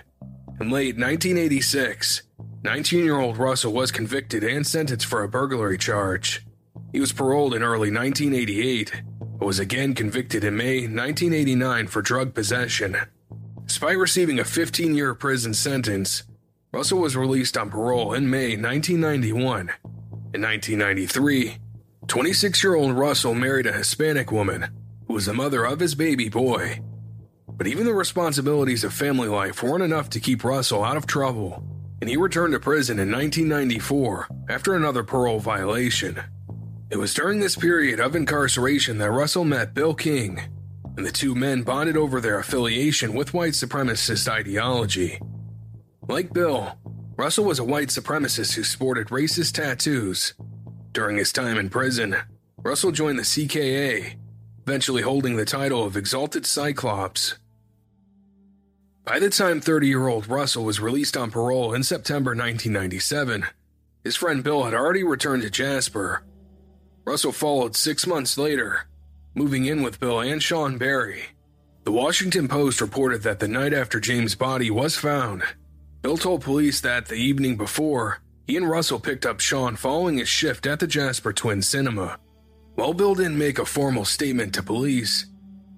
[0.60, 2.20] In late 1986,
[2.64, 6.44] 19 year old Russell was convicted and sentenced for a burglary charge.
[6.92, 9.02] He was paroled in early 1988,
[9.38, 12.94] but was again convicted in May 1989 for drug possession.
[13.64, 16.24] Despite receiving a 15 year prison sentence,
[16.72, 19.70] Russell was released on parole in May 1991.
[20.34, 21.56] In 1993,
[22.06, 24.68] 26 year old Russell married a Hispanic woman
[25.06, 26.80] who was the mother of his baby boy.
[27.60, 31.62] But even the responsibilities of family life weren't enough to keep Russell out of trouble,
[32.00, 36.18] and he returned to prison in 1994 after another parole violation.
[36.88, 40.40] It was during this period of incarceration that Russell met Bill King,
[40.96, 45.20] and the two men bonded over their affiliation with white supremacist ideology.
[46.08, 46.78] Like Bill,
[47.18, 50.32] Russell was a white supremacist who sported racist tattoos.
[50.92, 52.16] During his time in prison,
[52.62, 54.14] Russell joined the CKA,
[54.66, 57.34] eventually holding the title of Exalted Cyclops.
[59.04, 63.46] By the time 30 year old Russell was released on parole in September 1997,
[64.04, 66.22] his friend Bill had already returned to Jasper.
[67.04, 68.86] Russell followed six months later
[69.34, 71.22] moving in with Bill and Sean Berry.
[71.84, 75.42] The Washington Post reported that the night after James' body was found,
[76.02, 80.28] Bill told police that the evening before, he and Russell picked up Sean following his
[80.28, 82.18] shift at the Jasper Twin Cinema.
[82.74, 85.26] While Bill didn't make a formal statement to police,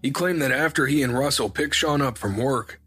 [0.02, 2.80] he claimed that after he and Russell picked Sean up from work,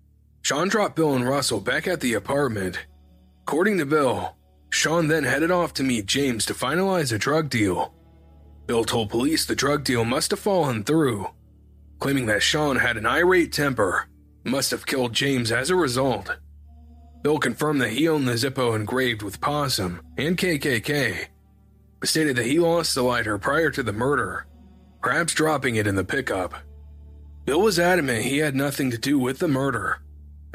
[0.46, 2.78] Sean dropped Bill and Russell back at the apartment.
[3.48, 4.36] According to Bill,
[4.70, 7.96] Sean then headed off to meet James to finalize a drug deal.
[8.68, 11.26] Bill told police the drug deal must have fallen through,
[11.98, 14.06] claiming that Sean had an irate temper
[14.44, 16.38] must have killed James as a result.
[17.24, 21.26] Bill confirmed that he owned the Zippo engraved with Possum and KKK,
[22.00, 24.46] but stated that he lost the lighter prior to the murder,
[25.02, 26.54] perhaps dropping it in the pickup.
[27.46, 30.02] Bill was adamant he had nothing to do with the murder,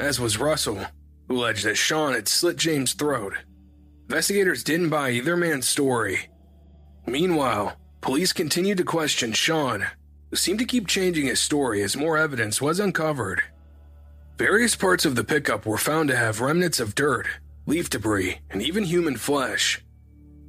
[0.01, 0.85] as was Russell,
[1.27, 3.33] who alleged that Sean had slit James' throat.
[4.09, 6.29] Investigators didn't buy either man's story.
[7.05, 9.85] Meanwhile, Police continued to question Sean,
[10.31, 13.43] who seemed to keep changing his story as more evidence was uncovered.
[14.37, 17.27] Various parts of the pickup were found to have remnants of dirt,
[17.67, 19.83] leaf debris, and even human flesh.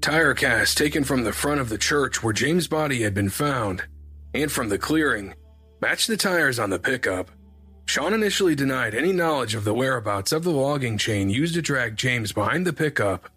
[0.01, 3.85] Tire casts taken from the front of the church where James' body had been found,
[4.33, 5.35] and from the clearing,
[5.83, 7.31] matched the tires on the pickup.
[7.85, 11.97] Sean initially denied any knowledge of the whereabouts of the logging chain used to drag
[11.97, 13.29] James behind the pickup,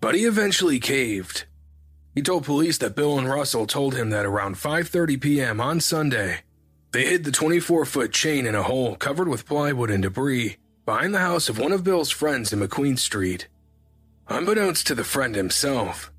[0.00, 1.44] but he eventually caved
[2.18, 5.60] he told police that Bill and Russell told him that around 5:30 p.m.
[5.60, 6.40] on Sunday,
[6.90, 11.20] they hid the 24-foot chain in a hole covered with plywood and debris behind the
[11.20, 13.46] house of one of Bill's friends in McQueen Street.
[14.26, 16.10] Unbeknownst to the friend himself,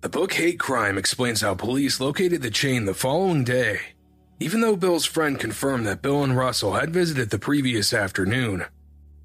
[0.00, 3.80] the book Hate Crime explains how police located the chain the following day.
[4.40, 8.64] Even though Bill's friend confirmed that Bill and Russell had visited the previous afternoon,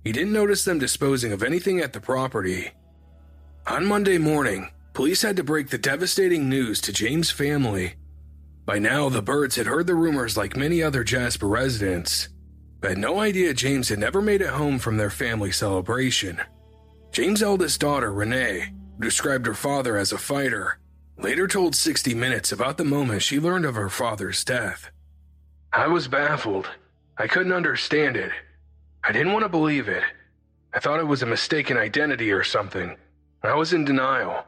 [0.04, 2.72] he didn't notice them disposing of anything at the property.
[3.68, 7.94] On Monday morning, Police had to break the devastating news to James' family.
[8.66, 12.28] By now, the Byrds had heard the rumors like many other Jasper residents,
[12.82, 16.42] but had no idea James had never made it home from their family celebration.
[17.14, 20.80] James' eldest daughter, Renee, described her father as a fighter,
[21.18, 24.92] later told 60 Minutes about the moment she learned of her father's death.
[25.72, 26.68] I was baffled.
[27.18, 28.32] I couldn't understand it.
[29.04, 30.04] I didn't want to believe it.
[30.74, 32.98] I thought it was a mistaken identity or something.
[33.44, 34.46] I was in denial.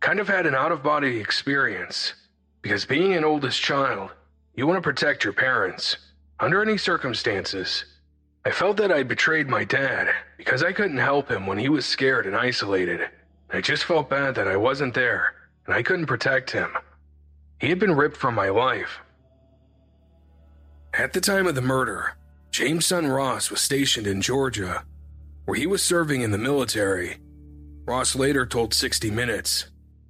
[0.00, 2.14] Kind of had an out of body experience.
[2.62, 4.10] Because being an oldest child,
[4.54, 5.96] you want to protect your parents,
[6.40, 7.84] under any circumstances.
[8.44, 11.86] I felt that I betrayed my dad because I couldn't help him when he was
[11.86, 13.08] scared and isolated.
[13.50, 15.34] I just felt bad that I wasn't there
[15.66, 16.70] and I couldn't protect him.
[17.60, 18.98] He had been ripped from my life.
[20.98, 22.16] At the time of the murder,
[22.50, 24.86] James' son Ross was stationed in Georgia,
[25.44, 27.18] where he was serving in the military.
[27.84, 29.66] Ross later told 60 Minutes,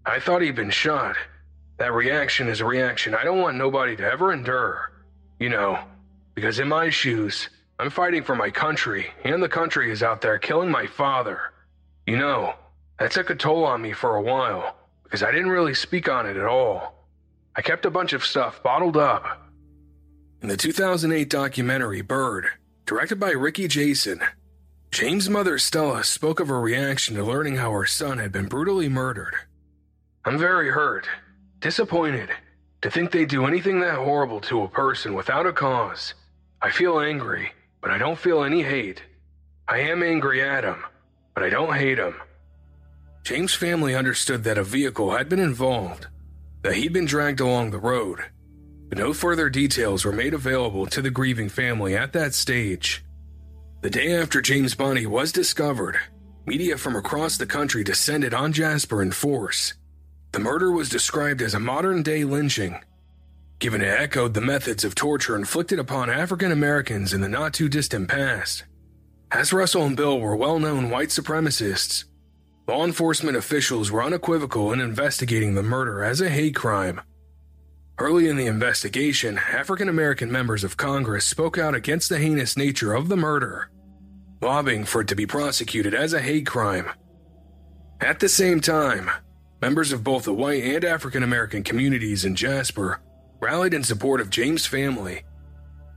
[0.06, 1.16] I thought he'd been shot.
[1.78, 4.92] That reaction is a reaction I don't want nobody to ever endure.
[5.40, 5.76] You know,
[6.36, 7.48] because in my shoes,
[7.80, 11.40] I'm fighting for my country, and the country is out there killing my father.
[12.06, 12.54] You know,
[13.00, 16.26] that took a toll on me for a while, because I didn't really speak on
[16.26, 17.08] it at all.
[17.56, 19.45] I kept a bunch of stuff bottled up.
[20.46, 22.46] In the 2008 documentary Bird,
[22.86, 24.20] directed by Ricky Jason,
[24.92, 28.88] James' mother Stella spoke of her reaction to learning how her son had been brutally
[28.88, 29.34] murdered.
[30.24, 31.08] I'm very hurt,
[31.58, 32.28] disappointed,
[32.82, 36.14] to think they do anything that horrible to a person without a cause.
[36.62, 39.02] I feel angry, but I don't feel any hate.
[39.66, 40.84] I am angry at him,
[41.34, 42.14] but I don't hate him.
[43.24, 46.06] James' family understood that a vehicle had been involved,
[46.62, 48.20] that he'd been dragged along the road,
[48.94, 53.04] no further details were made available to the grieving family at that stage.
[53.82, 55.98] The day after James' Bonney was discovered,
[56.46, 59.74] media from across the country descended on Jasper in force.
[60.32, 62.78] The murder was described as a modern day lynching,
[63.58, 67.68] given it echoed the methods of torture inflicted upon African Americans in the not too
[67.68, 68.64] distant past.
[69.32, 72.04] As Russell and Bill were well known white supremacists,
[72.68, 77.00] law enforcement officials were unequivocal in investigating the murder as a hate crime.
[77.98, 82.92] Early in the investigation, African American members of Congress spoke out against the heinous nature
[82.92, 83.70] of the murder,
[84.42, 86.90] lobbying for it to be prosecuted as a hate crime.
[88.02, 89.10] At the same time,
[89.62, 93.00] members of both the white and African American communities in Jasper
[93.40, 95.24] rallied in support of James' family.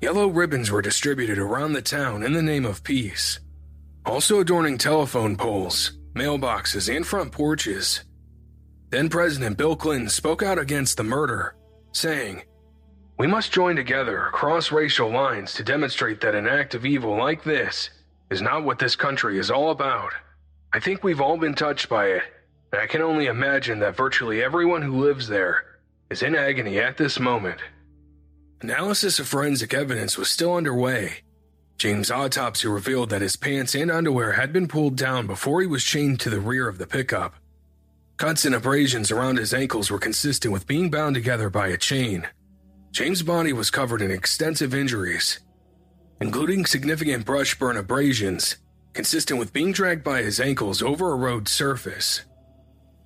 [0.01, 3.41] Yellow ribbons were distributed around the town in the name of peace,
[4.05, 8.05] also adorning telephone poles, mailboxes, and front porches.
[8.89, 11.55] Then President Bill Clinton spoke out against the murder
[11.91, 12.43] saying,
[13.17, 17.43] We must join together across racial lines to demonstrate that an act of evil like
[17.43, 17.89] this
[18.29, 20.13] is not what this country is all about.
[20.71, 22.23] I think we've all been touched by it,
[22.71, 25.65] and I can only imagine that virtually everyone who lives there
[26.09, 27.59] is in agony at this moment.
[28.61, 31.21] Analysis of forensic evidence was still underway.
[31.77, 35.83] James' autopsy revealed that his pants and underwear had been pulled down before he was
[35.83, 37.35] chained to the rear of the pickup.
[38.19, 42.27] Cuts and abrasions around his ankles were consistent with being bound together by a chain.
[42.91, 45.39] James' body was covered in extensive injuries,
[46.19, 48.57] including significant brush burn abrasions,
[48.91, 52.25] consistent with being dragged by his ankles over a road surface.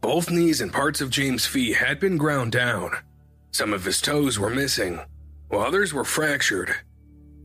[0.01, 2.93] Both knees and parts of James' feet had been ground down.
[3.51, 4.99] Some of his toes were missing,
[5.47, 6.75] while others were fractured.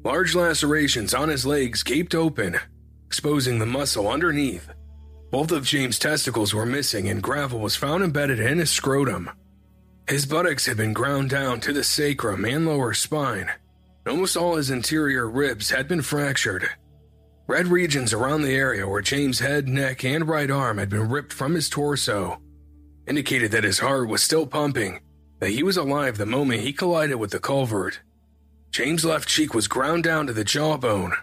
[0.05, 2.57] Large lacerations on his legs gaped open,
[3.09, 4.71] exposing the muscle underneath.
[5.31, 9.31] Both of James' testicles were missing, and gravel was found embedded in his scrotum.
[10.09, 13.51] His buttocks had been ground down to the sacrum and lower spine.
[14.07, 16.71] Almost all his interior ribs had been fractured.
[17.47, 21.33] Red regions around the area where James' head, neck, and right arm had been ripped
[21.33, 22.41] from his torso
[23.09, 25.01] indicated that his heart was still pumping,
[25.41, 28.01] that he was alive the moment he collided with the culvert.
[28.71, 31.15] James' left cheek was ground down to the jawbone,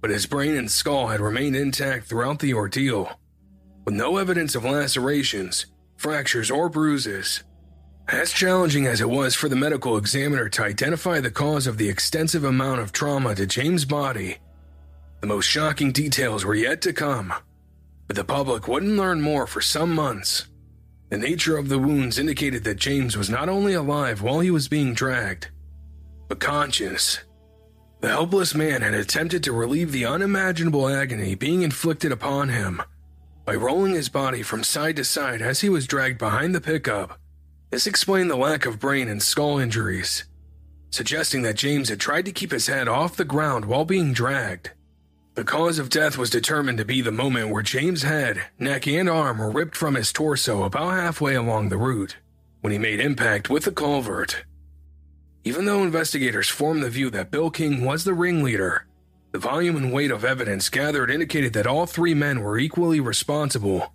[0.00, 3.18] but his brain and skull had remained intact throughout the ordeal
[3.88, 5.64] with no evidence of lacerations,
[5.96, 7.42] fractures, or bruises.
[8.06, 11.88] As challenging as it was for the medical examiner to identify the cause of the
[11.88, 14.40] extensive amount of trauma to James' body,
[15.22, 17.32] the most shocking details were yet to come.
[18.06, 20.48] But the public wouldn't learn more for some months.
[21.08, 24.68] The nature of the wounds indicated that James was not only alive while he was
[24.68, 25.48] being dragged,
[26.28, 27.20] but conscious.
[28.02, 32.82] The helpless man had attempted to relieve the unimaginable agony being inflicted upon him
[33.48, 37.18] by rolling his body from side to side as he was dragged behind the pickup.
[37.70, 40.24] This explained the lack of brain and skull injuries,
[40.90, 44.72] suggesting that James had tried to keep his head off the ground while being dragged.
[45.34, 49.08] The cause of death was determined to be the moment where James' head, neck, and
[49.08, 52.18] arm were ripped from his torso about halfway along the route
[52.60, 54.44] when he made impact with the culvert.
[55.42, 58.84] Even though investigators formed the view that Bill King was the ringleader,
[59.32, 63.92] the volume and weight of evidence gathered indicated that all three men were equally responsible.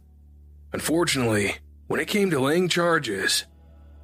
[0.71, 1.55] Unfortunately,
[1.87, 3.45] when it came to laying charges,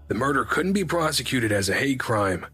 [0.07, 2.45] the murder couldn't be prosecuted as a hate crime,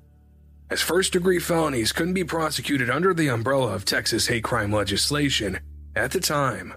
[0.69, 5.59] as first degree felonies couldn't be prosecuted under the umbrella of Texas hate crime legislation
[5.95, 6.73] at the time.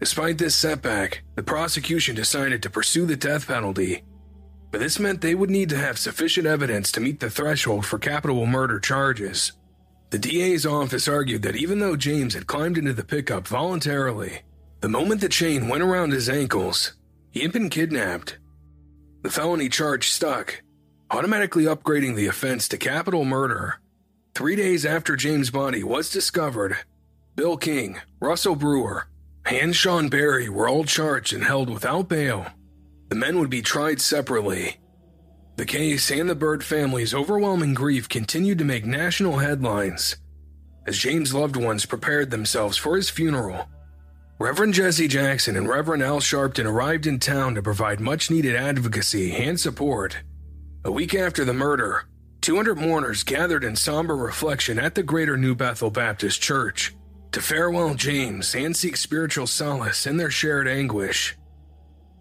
[0.00, 4.02] Despite this setback, the prosecution decided to pursue the death penalty.
[4.70, 7.98] But this meant they would need to have sufficient evidence to meet the threshold for
[7.98, 9.52] capital murder charges.
[10.12, 14.42] The DA's office argued that even though James had climbed into the pickup voluntarily,
[14.80, 16.92] the moment the chain went around his ankles,
[17.30, 18.36] he had been kidnapped.
[19.22, 20.60] The felony charge stuck,
[21.10, 23.80] automatically upgrading the offense to capital murder.
[24.34, 26.76] Three days after James' body was discovered,
[27.34, 29.08] Bill King, Russell Brewer,
[29.46, 32.48] and Sean Berry were all charged and held without bail.
[33.08, 34.76] The men would be tried separately.
[35.56, 40.16] The case and the Byrd family's overwhelming grief continued to make national headlines
[40.86, 43.68] as James' loved ones prepared themselves for his funeral.
[44.38, 49.32] Reverend Jesse Jackson and Reverend Al Sharpton arrived in town to provide much needed advocacy
[49.32, 50.16] and support.
[50.84, 52.06] A week after the murder,
[52.40, 56.92] 200 mourners gathered in somber reflection at the Greater New Bethel Baptist Church
[57.30, 61.36] to farewell James and seek spiritual solace in their shared anguish.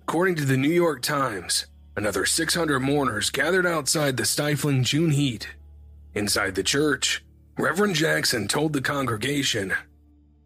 [0.04, 1.66] According to the New York Times,
[1.96, 5.48] another 600 mourners gathered outside the stifling June heat.
[6.14, 7.24] Inside the church,
[7.58, 9.74] Reverend Jackson told the congregation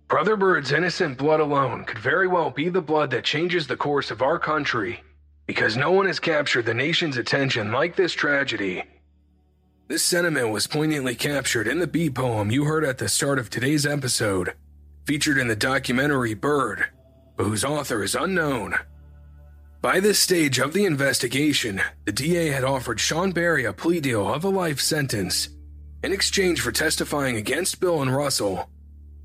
[0.07, 4.11] Brother Byrd's innocent blood alone could very well be the blood that changes the course
[4.11, 5.01] of our country,
[5.47, 8.83] because no one has captured the nation's attention like this tragedy.
[9.87, 13.49] This sentiment was poignantly captured in the beat poem you heard at the start of
[13.49, 14.53] today's episode,
[15.05, 16.85] featured in the documentary Bird,
[17.35, 18.75] but whose author is unknown.
[19.85, 24.27] By this stage of the investigation, the DA had offered Sean Berry a plea deal
[24.27, 25.49] of a life sentence
[26.03, 28.67] in exchange for testifying against Bill and Russell.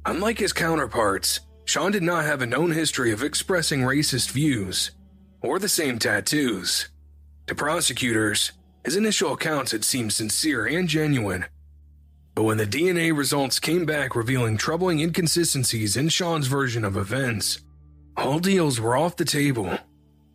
[0.05, 4.91] Unlike his counterparts, Sean did not have a known history of expressing racist views
[5.41, 6.91] or the same tattoos.
[7.47, 8.53] To prosecutors,
[8.85, 11.47] his initial accounts had seemed sincere and genuine.
[12.35, 17.61] But when the DNA results came back revealing troubling inconsistencies in Sean's version of events,
[18.15, 19.79] all deals were off the table.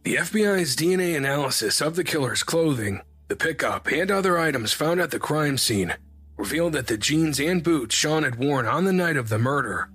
[0.05, 5.09] The FBI's DNA analysis of the killer's clothing, the pickup, and other items found at
[5.09, 5.95] the crime scene
[6.37, 9.89] revealed that the jeans and boots Sean had worn on the night of the murder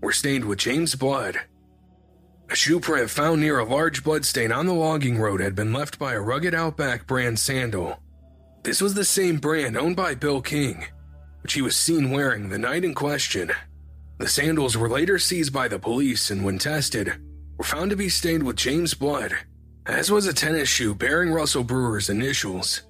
[0.00, 1.42] were stained with James' blood.
[2.48, 5.98] A shoe print found near a large bloodstain on the logging road had been left
[5.98, 7.98] by a rugged Outback brand sandal.
[8.62, 10.86] This was the same brand owned by Bill King,
[11.42, 13.52] which he was seen wearing the night in question.
[14.16, 17.12] The sandals were later seized by the police and, when tested,
[17.58, 19.34] were found to be stained with James' blood,
[19.90, 22.82] as was a tennis shoe bearing Russell Brewer's initials.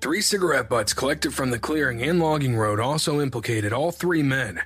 [0.00, 4.62] Three cigarette butts collected from the clearing and logging road also implicated all three men,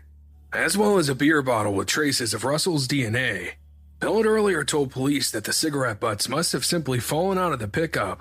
[0.52, 3.52] as well as a beer bottle with traces of Russell's DNA.
[4.02, 7.68] Had earlier told police that the cigarette butts must have simply fallen out of the
[7.68, 8.20] pickup.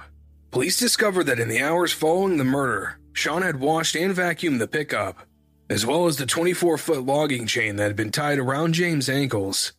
[0.51, 4.68] Police discovered that in the hours following the murder, Sean had washed and vacuumed the
[4.68, 5.26] pickup,
[5.70, 9.74] as well as the 24 foot logging chain that had been tied around James' ankles.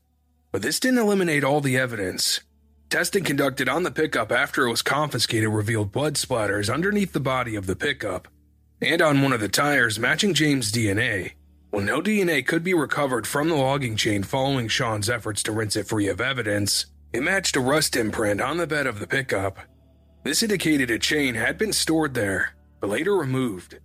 [0.52, 2.40] But this didn't eliminate all the evidence.
[2.90, 7.54] Testing conducted on the pickup after it was confiscated revealed blood splatters underneath the body
[7.54, 8.26] of the pickup
[8.82, 11.34] and on one of the tires matching James' DNA.
[11.70, 15.76] While no DNA could be recovered from the logging chain following Sean's efforts to rinse
[15.76, 19.58] it free of evidence, it matched a rust imprint on the bed of the pickup.
[20.24, 23.78] This indicated a chain had been stored there, but later removed.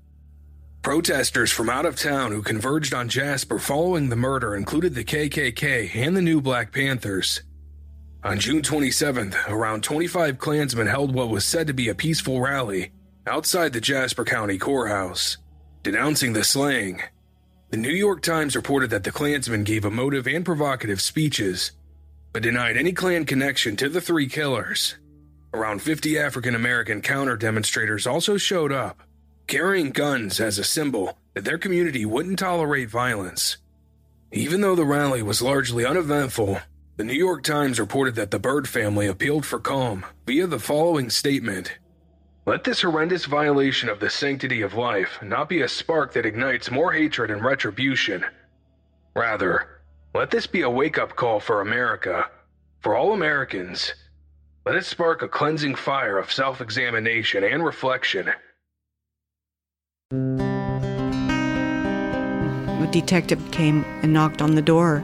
[0.81, 5.95] Protesters from out of town who converged on Jasper following the murder included the KKK
[5.95, 7.43] and the New Black Panthers.
[8.25, 12.91] On June 27th, around 25 Klansmen held what was said to be a peaceful rally
[13.27, 15.37] outside the Jasper County Courthouse,
[15.83, 17.03] denouncing the slaying.
[17.69, 21.73] The New York Times reported that the Klansmen gave emotive and provocative speeches,
[22.33, 24.95] but denied any Klan connection to the three killers.
[25.53, 29.03] Around 50 African American counter demonstrators also showed up,
[29.45, 33.57] carrying guns as a symbol that their community wouldn't tolerate violence.
[34.31, 36.57] Even though the rally was largely uneventful,
[36.97, 41.09] the New York Times reported that the Byrd family appealed for calm via the following
[41.09, 41.77] statement
[42.45, 46.71] Let this horrendous violation of the sanctity of life not be a spark that ignites
[46.71, 48.23] more hatred and retribution.
[49.13, 49.81] Rather,
[50.13, 52.29] let this be a wake up call for America,
[52.79, 53.93] for all Americans.
[54.65, 58.31] Let it spark a cleansing fire of self examination and reflection.
[62.81, 65.03] A detective came and knocked on the door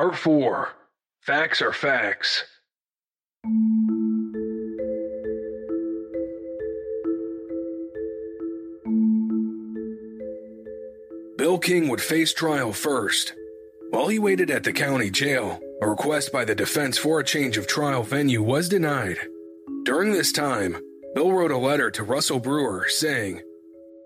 [0.00, 0.72] Part 4
[1.20, 2.44] Facts are Facts.
[11.36, 13.34] Bill King would face trial first.
[13.90, 17.58] While he waited at the county jail, a request by the defense for a change
[17.58, 19.18] of trial venue was denied.
[19.84, 20.78] During this time,
[21.14, 23.42] Bill wrote a letter to Russell Brewer saying,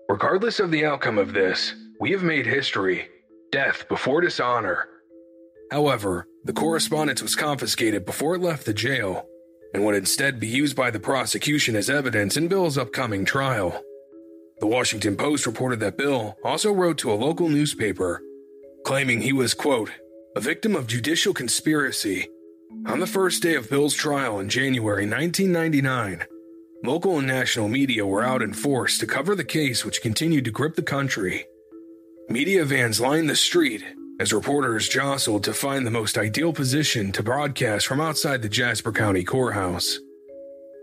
[0.09, 3.07] Regardless of the outcome of this, we have made history
[3.49, 4.89] death before dishonor.
[5.71, 9.27] However, the correspondence was confiscated before it left the jail
[9.73, 13.81] and would instead be used by the prosecution as evidence in Bill's upcoming trial.
[14.59, 18.21] The Washington Post reported that Bill also wrote to a local newspaper
[18.85, 19.89] claiming he was, quote,
[20.35, 22.29] a victim of judicial conspiracy.
[22.85, 26.25] On the first day of Bill's trial in January 1999,
[26.83, 30.51] local and national media were out in force to cover the case which continued to
[30.51, 31.45] grip the country.
[32.29, 33.83] Media vans lined the street
[34.19, 38.91] as reporters jostled to find the most ideal position to broadcast from outside the Jasper
[38.91, 39.99] County Courthouse.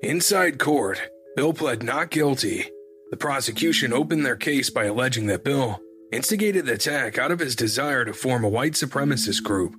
[0.03, 1.01] Inside court,
[1.37, 2.67] Bill pled not guilty.
[3.11, 5.81] The prosecution opened their case by alleging that Bill
[6.13, 9.75] instigated the attack out of his desire to form a white supremacist group.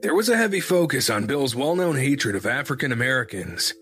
[0.00, 3.74] There was a heavy focus on Bill's well known hatred of African Americans.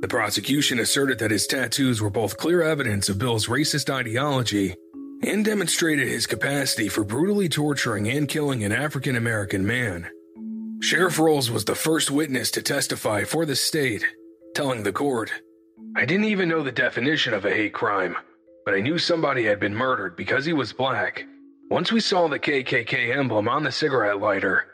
[0.00, 4.74] The prosecution asserted that his tattoos were both clear evidence of Bill's racist ideology
[5.22, 10.10] and demonstrated his capacity for brutally torturing and killing an African American man.
[10.80, 14.04] Sheriff Rowles was the first witness to testify for the state,
[14.54, 15.30] telling the court,
[15.96, 18.16] I didn't even know the definition of a hate crime,
[18.64, 21.24] but I knew somebody had been murdered because he was black.
[21.70, 24.66] Once we saw the KKK emblem on the cigarette lighter,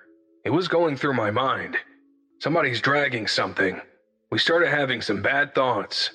[0.45, 1.77] it was going through my mind.
[2.39, 3.81] Somebody's dragging something.
[4.31, 6.11] We started having some bad thoughts.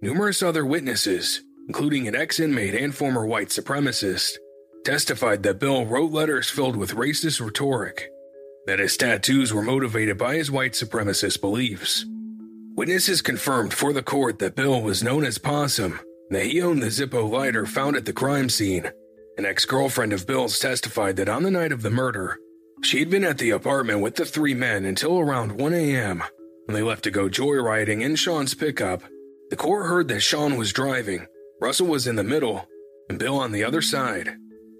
[0.00, 4.38] Numerous other witnesses, including an ex inmate and former white supremacist,
[4.84, 8.08] testified that Bill wrote letters filled with racist rhetoric,
[8.66, 12.06] that his tattoos were motivated by his white supremacist beliefs.
[12.74, 16.00] Witnesses confirmed for the court that Bill was known as Possum,
[16.30, 18.90] that he owned the Zippo lighter found at the crime scene.
[19.36, 22.38] An ex girlfriend of Bill's testified that on the night of the murder,
[22.82, 26.22] she had been at the apartment with the three men until around 1 a.m.
[26.64, 29.02] when they left to go joyriding in Sean's pickup.
[29.50, 31.26] The court heard that Sean was driving
[31.60, 32.68] Russell was in the middle,
[33.08, 34.36] and Bill on the other side.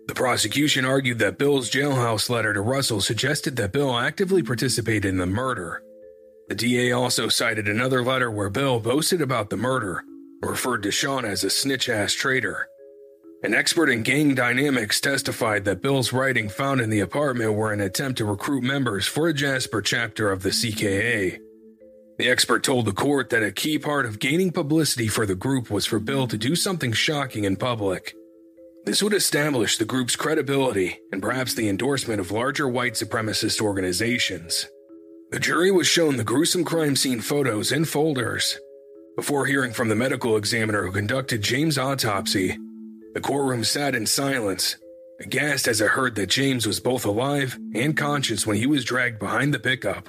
[0.07, 5.18] The prosecution argued that Bill's jailhouse letter to Russell suggested that Bill actively participated in
[5.18, 5.83] the murder.
[6.49, 10.03] The DA also cited another letter where Bill boasted about the murder
[10.41, 12.68] and referred to Sean as a snitch ass traitor.
[13.43, 17.81] An expert in gang dynamics testified that Bill's writing found in the apartment were an
[17.81, 21.39] attempt to recruit members for a Jasper chapter of the CKA.
[22.19, 25.71] The expert told the court that a key part of gaining publicity for the group
[25.71, 28.12] was for Bill to do something shocking in public.
[28.85, 34.66] This would establish the group's credibility and perhaps the endorsement of larger white supremacist organizations.
[35.31, 38.59] The jury was shown the gruesome crime scene photos and folders.
[39.14, 42.59] Before hearing from the medical examiner who conducted James' autopsy,
[43.14, 44.77] the courtroom sat in silence,
[45.21, 49.21] aghast as it heard that James was both alive and conscious when he was dragged
[49.21, 50.09] behind the pickup.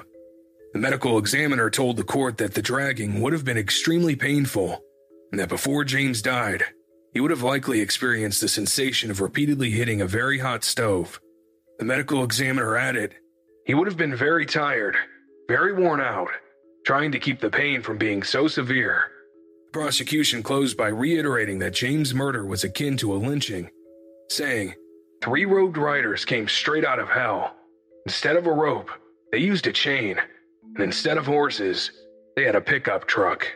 [0.73, 4.83] The medical examiner told the court that the dragging would have been extremely painful,
[5.31, 6.63] and that before James died,
[7.11, 11.19] he would have likely experienced the sensation of repeatedly hitting a very hot stove.
[11.79, 13.15] The medical examiner added,
[13.65, 14.95] he would have been very tired,
[15.47, 16.29] very worn out,
[16.85, 19.05] trying to keep the pain from being so severe.
[19.71, 23.71] The prosecution closed by reiterating that James' murder was akin to a lynching,
[24.29, 24.75] saying,
[25.23, 27.55] Three robed riders came straight out of hell.
[28.05, 28.89] Instead of a rope,
[29.31, 30.19] they used a chain
[30.75, 31.91] and instead of horses,
[32.35, 33.47] they had a pickup truck.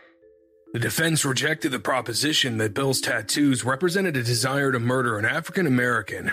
[0.74, 5.68] The defense rejected the proposition that Bill's tattoos represented a desire to murder an African
[5.68, 6.32] American.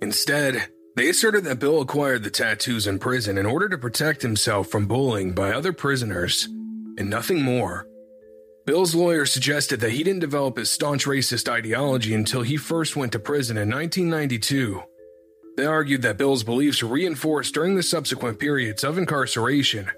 [0.00, 4.68] Instead, they asserted that Bill acquired the tattoos in prison in order to protect himself
[4.68, 6.44] from bullying by other prisoners,
[6.96, 7.86] and nothing more.
[8.64, 13.12] Bill's lawyer suggested that he didn't develop his staunch racist ideology until he first went
[13.12, 14.82] to prison in 1992.
[15.58, 19.90] They argued that Bill's beliefs were reinforced during the subsequent periods of incarceration,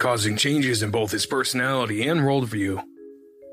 [0.00, 2.82] causing changes in both his personality and worldview.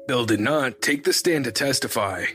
[0.07, 2.25] Bill did not take the stand to testify.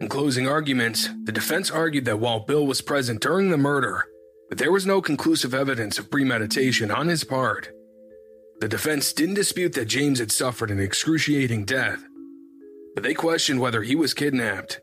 [0.00, 4.04] In closing arguments, the defense argued that while Bill was present during the murder,
[4.48, 7.70] but there was no conclusive evidence of premeditation on his part.
[8.60, 12.02] The defense didn't dispute that James had suffered an excruciating death,
[12.94, 14.80] but they questioned whether he was kidnapped.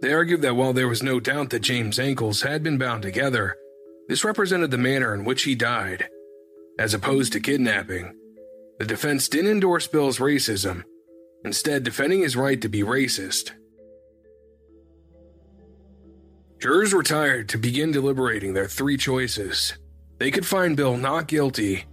[0.00, 3.56] They argued that while there was no doubt that James' ankles had been bound together,
[4.08, 6.08] this represented the manner in which he died.
[6.78, 8.14] As opposed to kidnapping,
[8.78, 10.82] the defense didn't endorse Bill's racism,
[11.44, 13.52] instead, defending his right to be racist.
[16.60, 19.74] Jurors retired to begin deliberating their three choices.
[20.18, 21.84] They could find Bill not guilty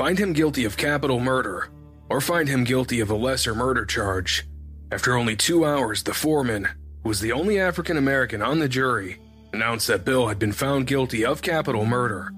[0.00, 1.68] find him guilty of capital murder,
[2.08, 4.48] or find him guilty of a lesser murder charge.
[4.90, 6.66] After only two hours, the foreman,
[7.02, 9.18] who was the only African American on the jury,
[9.52, 12.32] announced that Bill had been found guilty of capital murder.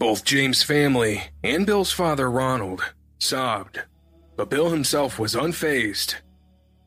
[0.00, 2.82] Both James' family and Bill's father, Ronald,
[3.18, 3.82] sobbed,
[4.34, 6.14] but Bill himself was unfazed.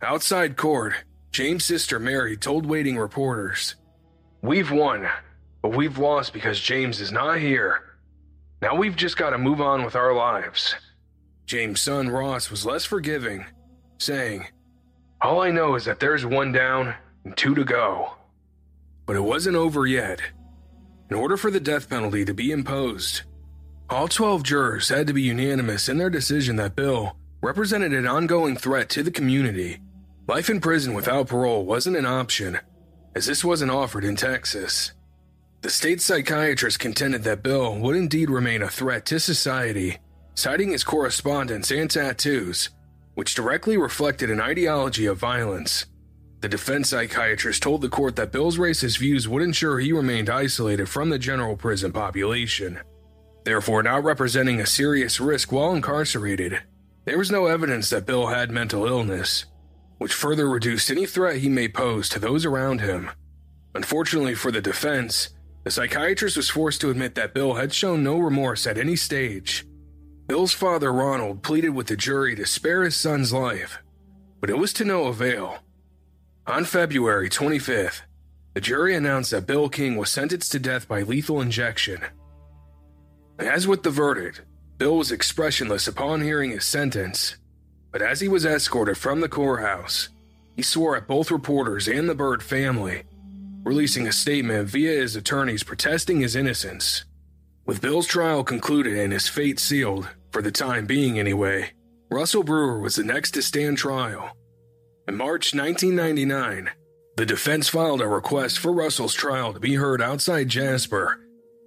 [0.02, 0.96] Outside court,
[1.32, 3.76] James' sister Mary told waiting reporters,
[4.42, 5.08] We've won,
[5.62, 7.84] but we've lost because James is not here.
[8.64, 10.74] Now we've just got to move on with our lives.
[11.46, 13.46] James' son Ross was less forgiving,
[14.00, 14.48] saying,
[15.22, 16.96] All I know is that there's one down
[17.26, 18.16] and two to go.
[19.06, 20.20] But it wasn't over yet.
[21.14, 23.22] In order for the death penalty to be imposed,
[23.88, 28.58] all 12 jurors had to be unanimous in their decision that Bill represented an ongoing
[28.58, 29.80] threat to the community.
[30.28, 32.58] Life in prison without parole wasn't an option,
[33.14, 34.94] as this wasn't offered in Texas.
[35.62, 40.00] The state psychiatrist contended that Bill would indeed remain a threat to society,
[40.34, 42.72] citing his correspondence and tattoos,
[43.14, 45.86] which directly reflected an ideology of violence.
[46.44, 50.90] The defense psychiatrist told the court that Bill's racist views would ensure he remained isolated
[50.90, 52.82] from the general prison population,
[53.46, 56.60] therefore, not representing a serious risk while incarcerated.
[57.06, 59.46] There was no evidence that Bill had mental illness,
[60.00, 63.10] which further reduced any threat he may pose to those around him.
[63.74, 65.30] Unfortunately for the defense,
[65.64, 69.66] the psychiatrist was forced to admit that Bill had shown no remorse at any stage.
[70.28, 73.82] Bill's father, Ronald, pleaded with the jury to spare his son's life,
[74.42, 75.60] but it was to no avail.
[76.46, 78.02] On February 25th,
[78.54, 82.02] the jury announced that Bill King was sentenced to death by lethal injection.
[83.40, 84.42] As with the verdict,
[84.78, 87.38] Bill was expressionless upon hearing his sentence,
[87.92, 90.10] but as he was escorted from the courthouse,
[90.56, 93.04] he swore at both reporters and the Byrd family
[93.64, 97.06] releasing a statement via his attorneys protesting his innocence.
[97.66, 101.72] With Bill's trial concluded and his fate sealed, for the time being anyway,
[102.12, 104.36] Russell Brewer was the next to stand trial.
[105.06, 106.70] In March 1999,
[107.18, 111.20] the defense filed a request for Russell's trial to be heard outside Jasper,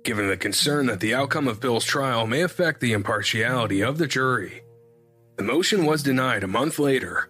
[0.04, 4.06] given the concern that the outcome of Bill's trial may affect the impartiality of the
[4.06, 4.62] jury.
[5.36, 7.28] The motion was denied a month later.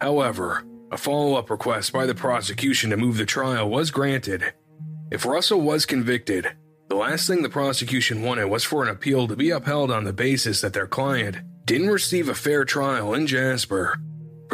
[0.00, 4.54] However, a follow up request by the prosecution to move the trial was granted.
[5.12, 6.48] If Russell was convicted,
[6.88, 10.12] the last thing the prosecution wanted was for an appeal to be upheld on the
[10.12, 14.00] basis that their client didn't receive a fair trial in Jasper.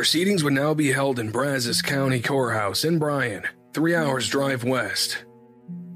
[0.00, 5.26] Proceedings would now be held in Brazos County Courthouse in Bryan, three hours drive west.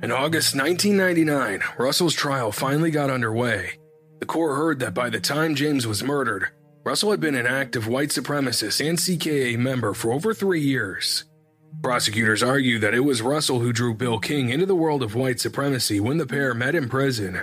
[0.03, 3.79] In August 1999, Russell's trial finally got underway.
[4.21, 6.49] The court heard that by the time James was murdered,
[6.85, 11.25] Russell had been an active white supremacist and CKA member for over three years.
[11.83, 15.41] Prosecutors argue that it was Russell who drew Bill King into the world of white
[15.41, 17.43] supremacy when the pair met in prison,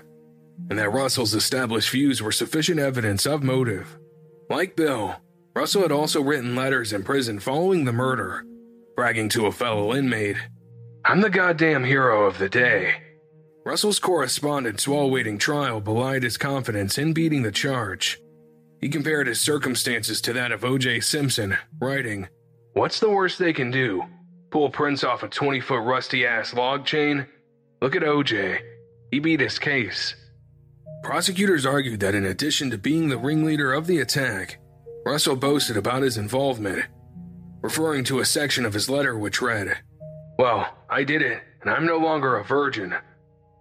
[0.70, 3.97] and that Russell's established views were sufficient evidence of motive.
[4.47, 5.16] Like Bill,
[5.54, 8.45] Russell had also written letters in prison following the murder,
[8.95, 10.38] bragging to a fellow inmate,
[11.04, 12.93] I'm the goddamn hero of the day.
[13.66, 18.20] Russell's correspondence while waiting trial belied his confidence in beating the charge.
[18.80, 21.02] He compared his circumstances to that of O.J.
[21.02, 22.28] Simpson, writing,
[22.74, 24.04] What's the worst they can do?
[24.52, 27.28] Pull Prince off a 20 foot rusty ass log chain?
[27.82, 28.62] Look at O.J.
[29.12, 30.16] He beat his case.
[31.04, 34.60] Prosecutors argued that in addition to being the ringleader of the attack,
[35.06, 36.86] Russell boasted about his involvement,
[37.62, 39.78] referring to a section of his letter which read,
[40.38, 42.93] Well, I did it, and I'm no longer a virgin.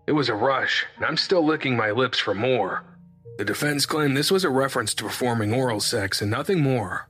[0.07, 2.85] It was a rush, and I'm still licking my lips for more.
[3.39, 7.09] The defense claimed this was a reference to performing oral sex and nothing more.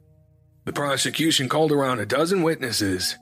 [0.64, 3.16] The prosecution called around a dozen witnesses.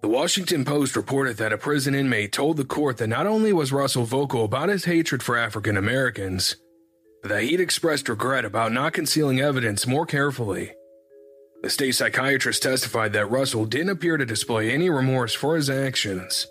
[0.00, 3.72] The Washington Post reported that a prison inmate told the court that not only was
[3.72, 6.56] Russell vocal about his hatred for African Americans,
[7.24, 10.72] that he'd expressed regret about not concealing evidence more carefully.
[11.62, 16.46] The state psychiatrist testified that Russell didn't appear to display any remorse for his actions.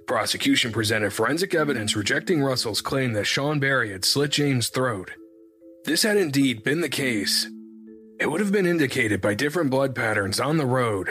[0.00, 5.12] The prosecution presented forensic evidence rejecting Russell's claim that Sean Berry had slit James' throat.
[5.84, 7.46] This had indeed been the case.
[8.20, 11.08] It would have been indicated by different blood patterns on the road,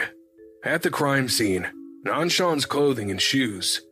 [0.62, 1.66] at the crime scene,
[2.04, 3.82] and on Sean's clothing and shoes.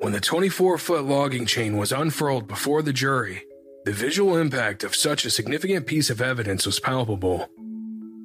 [0.00, 3.44] When the 24 foot logging chain was unfurled before the jury,
[3.84, 7.48] the visual impact of such a significant piece of evidence was palpable.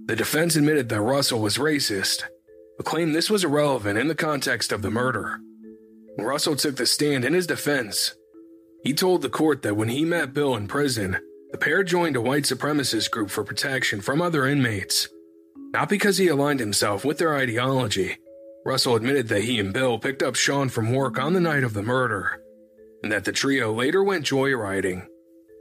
[0.05, 2.23] The defense admitted that Russell was racist,
[2.77, 5.39] but claimed this was irrelevant in the context of the murder.
[6.17, 8.15] Russell took the stand in his defense,
[8.87, 11.17] he told the court that when he met Bill in prison,
[11.51, 15.09] the pair joined a white supremacist group for protection from other inmates.
[15.73, 18.17] Not because he aligned himself with their ideology,
[18.65, 21.73] Russell admitted that he and Bill picked up Sean from work on the night of
[21.73, 22.41] the murder,
[23.03, 25.05] and that the trio later went joyriding.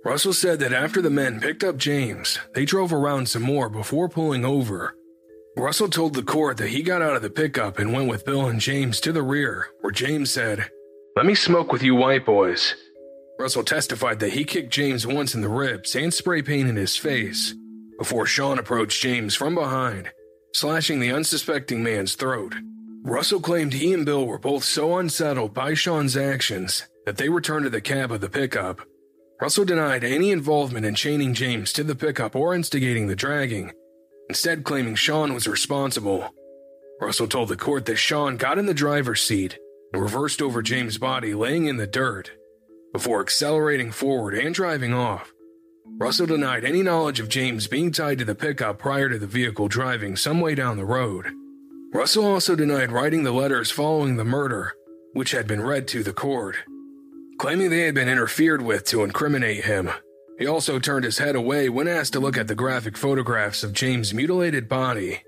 [0.07, 4.09] Russell said that after the men picked up James, they drove around some more before
[4.09, 4.95] pulling over.
[5.57, 8.47] Russell told the court that he got out of the pickup and went with Bill
[8.47, 10.71] and James to the rear, where James said,
[11.17, 12.77] Let me smoke with you white boys.
[13.41, 17.53] Russell testified that he kicked James once in the ribs and spray painted his face,
[17.99, 20.13] before Sean approached James from behind,
[20.55, 22.55] slashing the unsuspecting man's throat.
[23.03, 27.65] Russell claimed he and Bill were both so unsettled by Sean's actions that they returned
[27.65, 28.83] to the cab of the pickup
[29.39, 33.71] Russell denied any involvement in chaining James to the pickup or instigating the dragging,
[34.31, 36.35] instead, claiming Sean was responsible.
[37.03, 39.59] Russell told the court that Sean got in the driver's seat
[39.93, 42.31] and reversed over James' body laying in the dirt
[42.95, 45.35] before accelerating forward and driving off.
[45.99, 49.69] Russell denied any knowledge of James being tied to the pickup prior to the vehicle
[49.69, 51.27] driving some way down the road.
[51.93, 54.73] Russell also denied writing the letters following the murder,
[55.13, 56.57] which had been read to the court
[57.39, 59.91] claiming they had been interfered with to incriminate him.
[60.39, 63.73] He also turned his head away when asked to look at the graphic photographs of
[63.73, 65.23] James' mutilated body.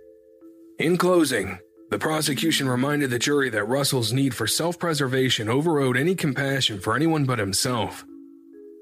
[0.78, 1.58] In closing,
[1.90, 6.94] the prosecution reminded the jury that Russell's need for self preservation overrode any compassion for
[6.94, 8.04] anyone but himself.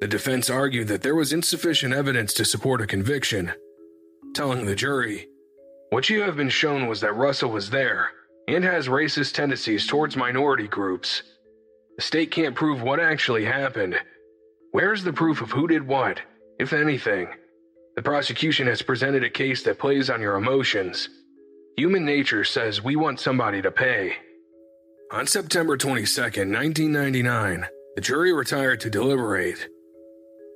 [0.01, 3.53] The defense argued that there was insufficient evidence to support a conviction,
[4.35, 5.29] telling the jury,
[5.91, 8.11] What you have been shown was that Russell was there
[8.49, 11.23] and has racist tendencies towards minority groups
[11.97, 13.97] the state can't prove what actually happened.
[14.73, 16.21] Where's the proof of who did what,
[16.59, 17.29] if anything?
[17.97, 21.09] The prosecution has presented a case that plays on your emotions.
[21.79, 24.13] Human nature says we want somebody to pay.
[25.13, 29.69] On September 22, 1999, the jury retired to deliberate.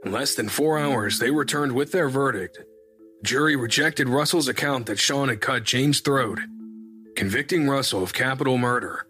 [0.04, 2.58] In less than four hours, they returned with their verdict.
[3.22, 6.40] The jury rejected Russell's account that Sean had cut Jane's throat,
[7.16, 9.06] convicting Russell of capital murder.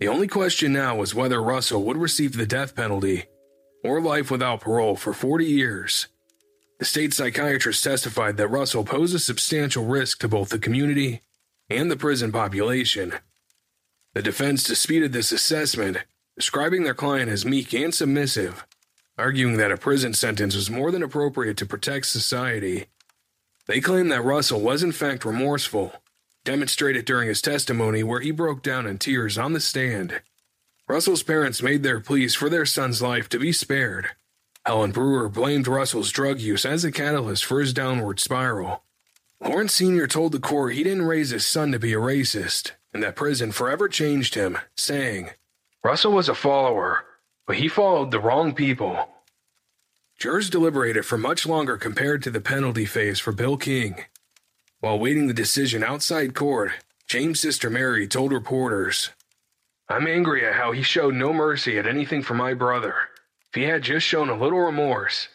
[0.00, 3.24] The only question now was whether Russell would receive the death penalty
[3.84, 6.08] or life without parole for 40 years.
[6.78, 11.22] The state psychiatrist testified that Russell posed a substantial risk to both the community
[11.70, 13.14] and the prison population.
[14.14, 15.98] The defense disputed this assessment,
[16.36, 18.66] describing their client as meek and submissive,
[19.16, 22.86] arguing that a prison sentence was more than appropriate to protect society.
[23.66, 25.92] They claimed that Russell was in fact remorseful
[26.44, 30.20] demonstrated during his testimony where he broke down in tears on the stand.
[30.86, 34.10] Russell's parents made their pleas for their son's life to be spared.
[34.66, 38.82] Helen Brewer blamed Russell's drug use as a catalyst for his downward spiral.
[39.40, 40.06] Lawrence Sr.
[40.06, 43.52] told the court he didn't raise his son to be a racist, and that prison
[43.52, 45.30] forever changed him, saying,
[45.82, 47.04] Russell was a follower,
[47.46, 49.08] but he followed the wrong people.
[50.18, 54.04] Jurors deliberated for much longer compared to the penalty phase for Bill King.
[54.84, 56.72] While waiting the decision outside court,
[57.06, 59.08] James' sister Mary told reporters,
[59.88, 62.94] I'm angry at how he showed no mercy at anything for my brother.
[63.48, 65.28] If he had just shown a little remorse,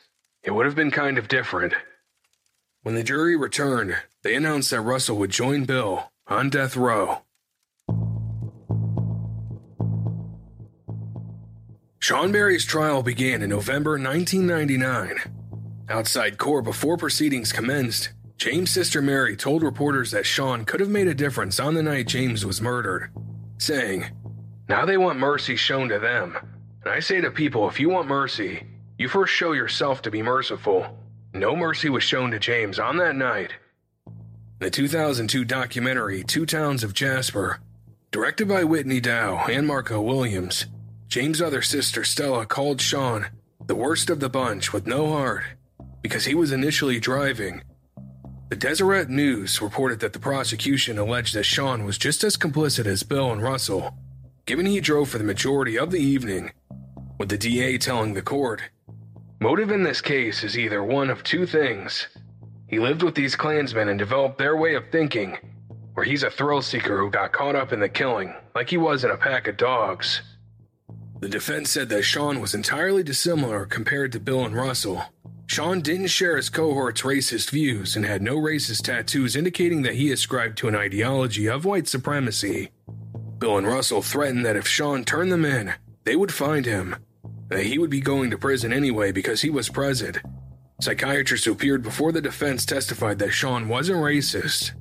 [0.43, 1.73] it would have been kind of different.
[2.83, 7.23] When the jury returned, they announced that Russell would join Bill on death row.
[11.97, 15.17] Sean Berry's trial began in November 1999.
[15.89, 18.09] Outside court before proceedings commenced,
[18.39, 22.07] James' sister Mary told reporters that Sean could have made a difference on the night
[22.07, 23.11] James was murdered,
[23.57, 24.05] saying,
[24.69, 26.37] Now they want mercy shown to them.
[26.85, 28.63] And I say to people, if you want mercy,
[28.97, 30.87] you first show yourself to be merciful.
[31.33, 33.51] No mercy was shown to James on that night.
[34.59, 37.59] The 2002 documentary Two Towns of Jasper,
[38.09, 40.65] directed by Whitney Dow and Marco Williams,
[41.09, 43.27] James' other sister Stella called Sean
[43.65, 45.43] the worst of the bunch with no heart
[46.01, 47.63] because he was initially driving
[48.49, 53.03] the Deseret News reported that the prosecution alleged that Sean was just as complicit as
[53.03, 53.95] Bill and Russell,
[54.45, 56.51] given he drove for the majority of the evening,
[57.19, 58.61] with the DA telling the court
[59.41, 62.07] Motive in this case is either one of two things.
[62.67, 65.37] He lived with these Klansmen and developed their way of thinking,
[65.95, 69.05] or he's a thrill seeker who got caught up in the killing, like he was
[69.05, 70.21] in a pack of dogs.
[71.21, 75.03] The defense said that Sean was entirely dissimilar compared to Bill and Russell.
[75.49, 80.11] Sean didn't share his cohort's racist views and had no racist tattoos indicating that he
[80.11, 82.69] ascribed to an ideology of white supremacy.
[83.39, 85.73] Bill and Russell threatened that if Sean turned them in,
[86.03, 86.97] they would find him,
[87.47, 90.19] that he would be going to prison anyway because he was present.
[90.81, 94.73] Psychiatrists who appeared before the defense testified that Sean wasn't racist.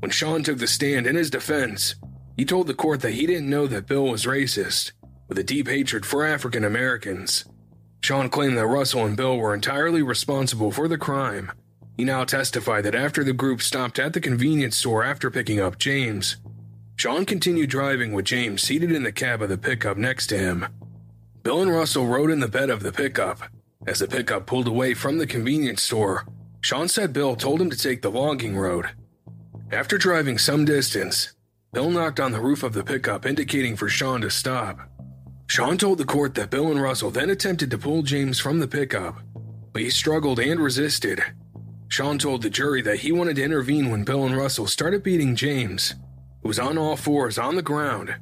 [0.00, 1.94] When Sean took the stand in his defense,
[2.36, 4.90] he told the court that he didn't know that Bill was racist,
[5.28, 7.44] with a deep hatred for African Americans.
[8.00, 11.52] Sean claimed that Russell and Bill were entirely responsible for the crime.
[11.96, 15.78] He now testified that after the group stopped at the convenience store after picking up
[15.78, 16.36] James,
[16.96, 20.66] Sean continued driving with James seated in the cab of the pickup next to him.
[21.42, 23.40] Bill and Russell rode in the bed of the pickup.
[23.86, 26.26] As the pickup pulled away from the convenience store,
[26.60, 28.90] Sean said Bill told him to take the logging road.
[29.70, 31.34] After driving some distance,
[31.72, 34.87] Bill knocked on the roof of the pickup, indicating for Sean to stop.
[35.48, 38.68] Sean told the court that Bill and Russell then attempted to pull James from the
[38.68, 39.16] pickup,
[39.72, 41.22] but he struggled and resisted.
[41.88, 45.34] Sean told the jury that he wanted to intervene when Bill and Russell started beating
[45.34, 45.94] James,
[46.42, 48.14] who was on all fours on the ground,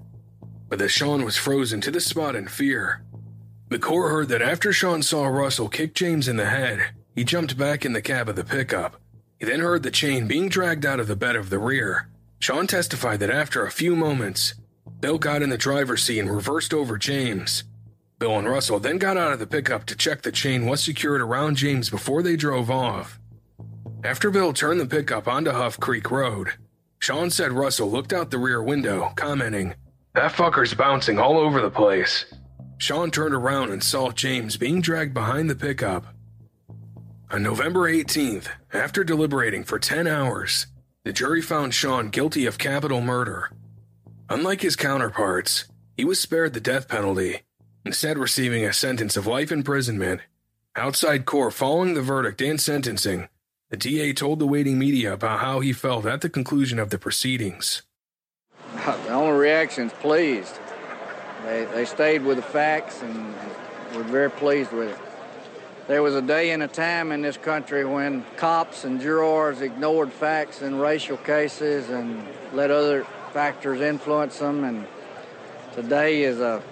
[0.68, 3.02] but that Sean was frozen to the spot in fear.
[3.70, 7.58] The court heard that after Sean saw Russell kick James in the head, he jumped
[7.58, 9.00] back in the cab of the pickup.
[9.40, 12.08] He then heard the chain being dragged out of the bed of the rear.
[12.38, 14.54] Sean testified that after a few moments,
[15.00, 17.64] Bill got in the driver's seat and reversed over James.
[18.18, 21.20] Bill and Russell then got out of the pickup to check the chain was secured
[21.20, 23.20] around James before they drove off.
[24.02, 26.52] After Bill turned the pickup onto Huff Creek Road,
[26.98, 29.74] Sean said Russell looked out the rear window, commenting,
[30.14, 32.24] That fucker's bouncing all over the place.
[32.78, 36.06] Sean turned around and saw James being dragged behind the pickup.
[37.30, 40.68] On November 18th, after deliberating for 10 hours,
[41.04, 43.50] the jury found Sean guilty of capital murder
[44.28, 45.66] Unlike his counterparts,
[45.96, 47.42] he was spared the death penalty,
[47.84, 50.20] instead, receiving a sentence of life imprisonment.
[50.74, 53.28] Outside court following the verdict and sentencing,
[53.70, 56.98] the DA told the waiting media about how he felt at the conclusion of the
[56.98, 57.82] proceedings.
[58.84, 60.58] The only reaction is pleased.
[61.44, 63.32] They, they stayed with the facts and
[63.94, 64.98] were very pleased with it.
[65.86, 70.12] There was a day and a time in this country when cops and jurors ignored
[70.12, 73.06] facts in racial cases and let other
[73.36, 74.64] factors influence them.
[74.64, 74.86] And
[75.74, 76.62] today is a,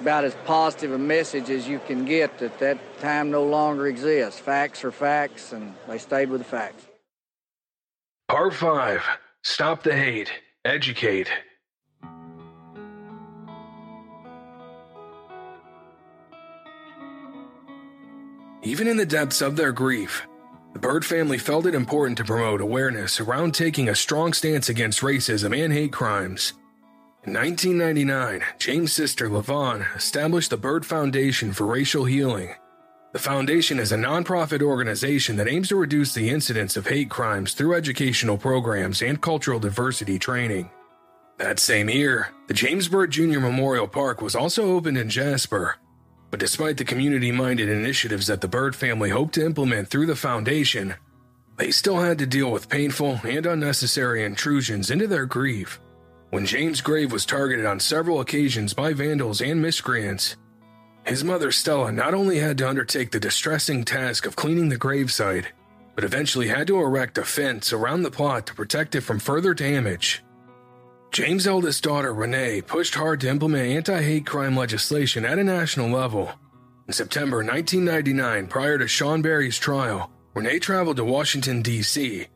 [0.00, 4.40] about as positive a message as you can get that that time no longer exists.
[4.40, 6.84] Facts are facts, and they stayed with the facts.
[8.28, 9.00] Part 5
[9.44, 10.32] Stop the Hate,
[10.64, 11.30] Educate.
[18.64, 20.26] Even in the depths of their grief,
[20.72, 25.00] the Byrd family felt it important to promote awareness around taking a strong stance against
[25.00, 26.54] racism and hate crimes.
[27.24, 32.54] In 1999, James' sister LaVon established the Byrd Foundation for Racial Healing.
[33.12, 37.52] The foundation is a nonprofit organization that aims to reduce the incidence of hate crimes
[37.52, 40.70] through educational programs and cultural diversity training.
[41.36, 43.38] That same year, the James Byrd Jr.
[43.38, 45.76] Memorial Park was also opened in Jasper,
[46.32, 50.16] but despite the community minded initiatives that the Byrd family hoped to implement through the
[50.16, 50.94] foundation,
[51.58, 55.78] they still had to deal with painful and unnecessary intrusions into their grief.
[56.30, 60.38] When James' grave was targeted on several occasions by vandals and miscreants,
[61.04, 65.48] his mother Stella not only had to undertake the distressing task of cleaning the gravesite,
[65.94, 69.52] but eventually had to erect a fence around the plot to protect it from further
[69.52, 70.24] damage.
[71.12, 75.90] James' eldest daughter, Renee, pushed hard to implement anti hate crime legislation at a national
[75.90, 76.32] level.
[76.88, 82.28] In September 1999, prior to Sean Berry's trial, Renee traveled to Washington, D.C.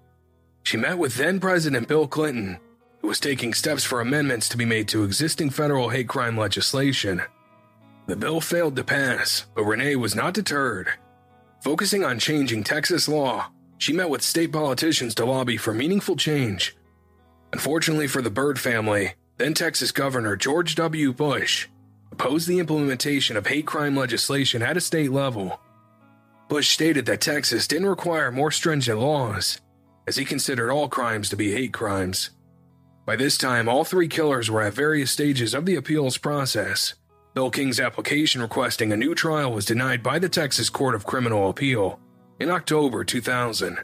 [0.64, 2.58] She met with then President Bill Clinton,
[3.00, 7.22] who was taking steps for amendments to be made to existing federal hate crime legislation.
[8.06, 10.90] The bill failed to pass, but Renee was not deterred.
[11.62, 13.46] Focusing on changing Texas law,
[13.78, 16.75] she met with state politicians to lobby for meaningful change
[17.52, 21.12] Unfortunately for the Byrd family, then Texas Governor George W.
[21.12, 21.68] Bush
[22.12, 25.60] opposed the implementation of hate crime legislation at a state level.
[26.48, 29.60] Bush stated that Texas didn't require more stringent laws,
[30.06, 32.30] as he considered all crimes to be hate crimes.
[33.04, 36.94] By this time, all three killers were at various stages of the appeals process.
[37.34, 41.50] Bill King's application requesting a new trial was denied by the Texas Court of Criminal
[41.50, 42.00] Appeal
[42.40, 43.78] in October 2000.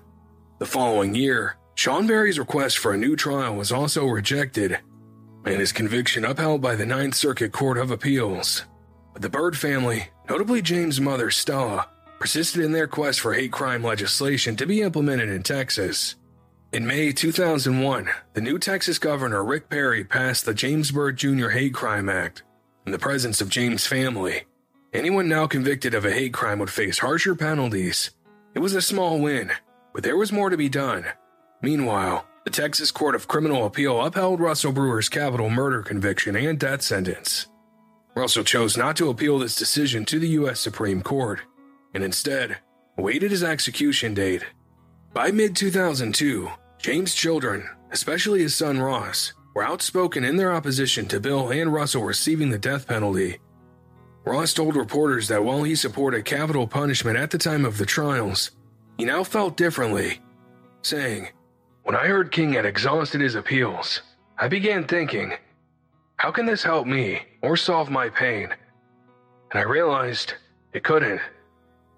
[0.59, 4.79] The following year, Sean Berry's request for a new trial was also rejected,
[5.45, 8.65] and his conviction upheld by the Ninth Circuit Court of Appeals.
[9.13, 13.83] But the Byrd family, notably James' mother Stella, persisted in their quest for hate crime
[13.83, 16.15] legislation to be implemented in Texas.
[16.73, 21.49] In May 2001, the new Texas governor Rick Perry passed the James Byrd Jr.
[21.49, 22.43] Hate Crime Act.
[22.87, 24.45] In the presence of James' family,
[24.93, 28.11] anyone now convicted of a hate crime would face harsher penalties.
[28.55, 29.53] It was a small win,
[29.93, 31.05] but there was more to be done.
[31.63, 36.83] Meanwhile, the Texas Court of Criminal Appeal upheld Russell Brewer's capital murder conviction and death
[36.83, 37.47] sentence.
[38.17, 40.59] Russell chose not to appeal this decision to the U.S.
[40.59, 41.41] Supreme Court,
[41.95, 42.59] and instead
[42.99, 44.45] awaited his execution date.
[45.15, 51.21] By mid 2002, James' children, especially his son Ross, were outspoken in their opposition to
[51.21, 53.39] Bill and Russell receiving the death penalty.
[54.25, 58.51] Ross told reporters that while he supported capital punishment at the time of the trials,
[58.99, 60.21] he now felt differently,
[60.83, 61.29] saying,
[61.85, 64.03] When I heard King had exhausted his appeals,
[64.39, 65.35] I began thinking,
[66.17, 68.49] how can this help me or solve my pain?
[69.51, 70.35] And I realized
[70.73, 71.21] it couldn't.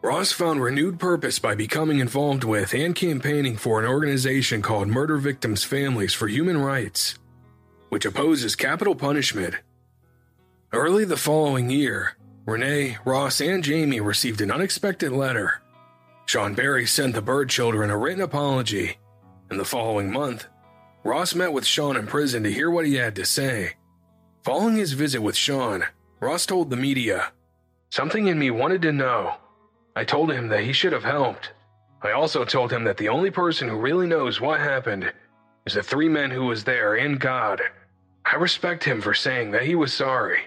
[0.03, 5.18] Ross found renewed purpose by becoming involved with and campaigning for an organization called Murder
[5.18, 7.18] Victims Families for Human Rights,
[7.91, 9.55] which opposes capital punishment.
[10.72, 12.16] Early the following year,
[12.47, 15.62] Renee, Ross, and Jamie received an unexpected letter.
[16.26, 18.99] Sean Berry sent the Byrd children a written apology,
[19.51, 20.47] and the following month,
[21.05, 23.74] Ross met with Sean in prison to hear what he had to say.
[24.42, 25.84] Following his visit with Sean,
[26.20, 27.32] Ross told the media,
[27.90, 29.34] Something in me wanted to know.
[29.95, 31.53] I told him that he should have helped.
[32.03, 35.12] I also told him that the only person who really knows what happened
[35.66, 37.61] is the three men who was there and God.
[38.24, 40.40] I respect him for saying that he was sorry.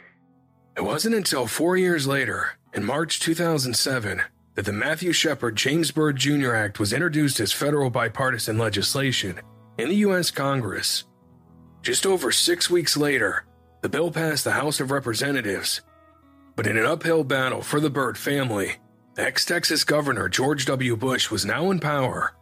[0.76, 4.22] It wasn't until four years later, in March 2007,
[4.58, 6.56] that the Matthew Shepard James Byrd Jr.
[6.56, 9.40] Act was introduced as federal bipartisan legislation
[9.78, 10.32] in the U.S.
[10.32, 11.04] Congress.
[11.84, 13.46] Just over six weeks later,
[13.84, 15.82] the bill passed the House of Representatives,
[16.56, 18.78] but in an uphill battle for the Byrd family,
[19.16, 20.96] ex Texas Governor George W.
[20.98, 22.34] Bush was now in power.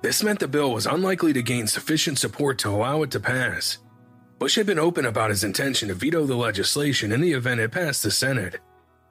[0.00, 3.76] This meant the bill was unlikely to gain sufficient support to allow it to pass.
[4.38, 7.72] Bush had been open about his intention to veto the legislation in the event it
[7.72, 8.58] passed the Senate,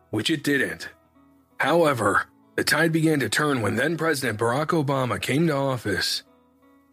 [0.09, 0.89] which it didn't.
[1.59, 2.25] However,
[2.61, 6.21] the tide began to turn when then President Barack Obama came to office.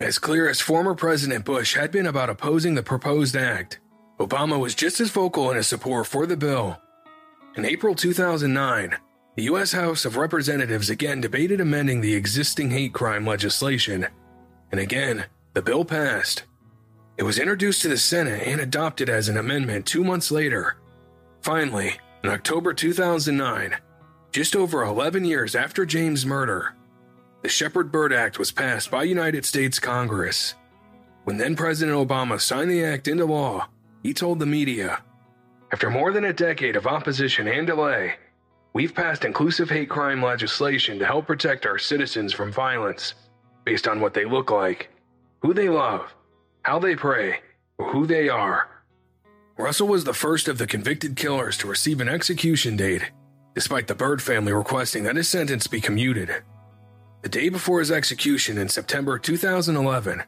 [0.00, 3.78] As clear as former President Bush had been about opposing the proposed act,
[4.18, 6.80] Obama was just as vocal in his support for the bill.
[7.54, 8.96] In April 2009,
[9.36, 9.72] the U.S.
[9.72, 14.06] House of Representatives again debated amending the existing hate crime legislation,
[14.72, 16.44] and again, the bill passed.
[17.18, 20.78] It was introduced to the Senate and adopted as an amendment two months later.
[21.42, 23.76] Finally, in October 2009,
[24.38, 26.72] just over 11 years after James' murder,
[27.42, 30.54] the Shepard Byrd Act was passed by United States Congress.
[31.24, 33.68] When then President Obama signed the act into law,
[34.04, 35.02] he told the media
[35.72, 38.14] After more than a decade of opposition and delay,
[38.74, 43.14] we've passed inclusive hate crime legislation to help protect our citizens from violence
[43.64, 44.88] based on what they look like,
[45.42, 46.14] who they love,
[46.62, 47.40] how they pray,
[47.76, 48.68] or who they are.
[49.56, 53.02] Russell was the first of the convicted killers to receive an execution date,
[53.58, 56.44] despite the Byrd family requesting that his sentence be commuted.
[57.22, 60.22] The day before his execution in September 2011,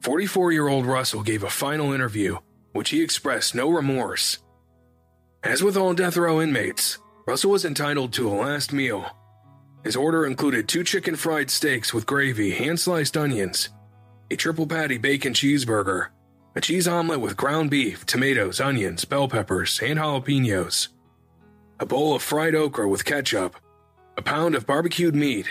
[0.00, 2.38] 44 year old Russell gave a final interview
[2.70, 4.38] which he expressed no remorse.
[5.42, 9.06] As with all death row inmates, Russell was entitled to a last meal.
[9.82, 13.70] His order included two chicken fried steaks with gravy, hand sliced onions,
[14.30, 16.10] a triple patty bacon cheeseburger,
[16.54, 20.90] a cheese omelet with ground beef, tomatoes, onions, bell peppers, and jalapenos,
[21.82, 23.56] a bowl of fried okra with ketchup,
[24.16, 25.48] a pound of barbecued meat,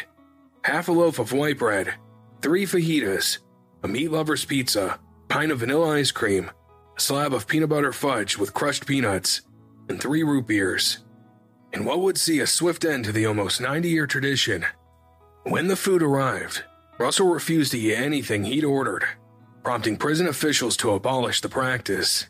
[0.63, 1.93] half a loaf of white bread,
[2.41, 3.39] three fajitas,
[3.83, 6.49] a meat lover's pizza, a pint of vanilla ice cream,
[6.97, 9.41] a slab of peanut butter fudge with crushed peanuts,
[9.89, 10.99] and three root beers.
[11.73, 14.65] In what would see a swift end to the almost 90 year tradition.
[15.43, 16.63] When the food arrived,
[16.97, 19.03] Russell refused to eat anything he'd ordered,
[19.65, 22.29] prompting prison officials to abolish the practice.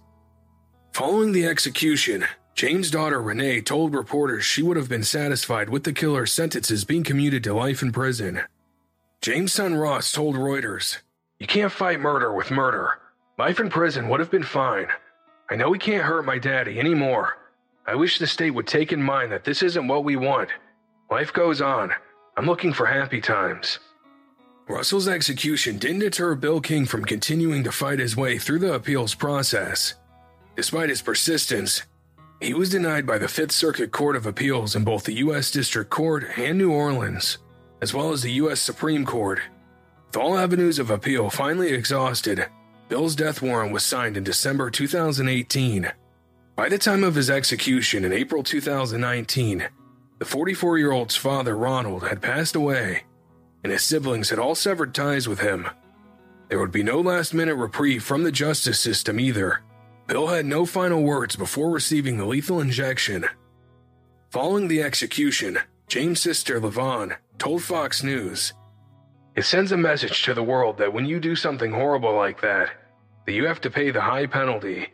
[0.91, 2.25] Following the execution,
[2.55, 7.03] James' daughter Renee told reporters she would have been satisfied with the killer's sentences being
[7.03, 8.41] commuted to life in prison.
[9.21, 10.97] James' son Ross told Reuters,
[11.39, 12.99] You can't fight murder with murder.
[13.37, 14.87] Life in prison would have been fine.
[15.49, 17.37] I know we can't hurt my daddy anymore.
[17.87, 20.49] I wish the state would take in mind that this isn't what we want.
[21.09, 21.91] Life goes on.
[22.37, 23.79] I'm looking for happy times.
[24.67, 29.13] Russell's execution didn't deter Bill King from continuing to fight his way through the appeals
[29.13, 29.95] process.
[30.55, 31.83] Despite his persistence,
[32.41, 35.51] he was denied by the Fifth Circuit Court of Appeals in both the U.S.
[35.51, 37.37] District Court and New Orleans,
[37.81, 38.59] as well as the U.S.
[38.59, 39.39] Supreme Court.
[40.07, 42.47] With all avenues of appeal finally exhausted,
[42.89, 45.91] Bill's death warrant was signed in December 2018.
[46.55, 49.67] By the time of his execution in April 2019,
[50.19, 53.03] The 44 year old's father, Ronald, had passed away,
[53.63, 55.69] and his siblings had all severed ties with him.
[56.49, 59.61] There would be no last minute reprieve from the justice system either.
[60.11, 63.29] Bill had no final words before receiving the lethal injection.
[64.29, 65.57] Following the execution,
[65.87, 68.51] James' sister, Levon, told Fox News
[69.37, 72.71] It sends a message to the world that when you do something horrible like that,
[73.25, 74.89] that you have to pay the high penalty.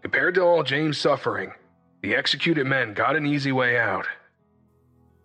[0.00, 1.52] Compared to all James' suffering,
[2.00, 4.06] the executed men got an easy way out.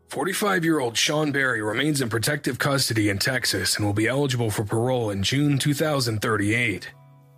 [0.10, 4.52] 45 year old Sean Berry remains in protective custody in Texas and will be eligible
[4.52, 6.90] for parole in June 2038,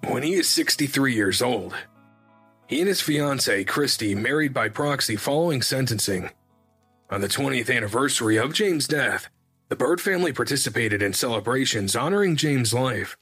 [0.08, 1.76] when he is 63 years old.
[2.68, 6.30] He and his fiancee, Christy, married by proxy following sentencing.
[7.10, 9.30] On the 20th anniversary of James' death,
[9.70, 13.18] the Byrd family participated in celebrations honoring James' life,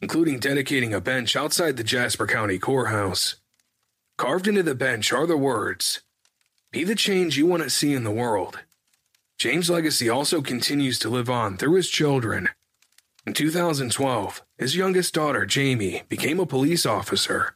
[0.00, 3.36] including dedicating a bench outside the Jasper County Courthouse.
[4.16, 6.02] Carved into the bench are the words
[6.70, 8.60] Be the change you want to see in the world.
[9.38, 12.48] James' legacy also continues to live on through his children.
[13.26, 17.54] In 2012, his youngest daughter, Jamie, became a police officer.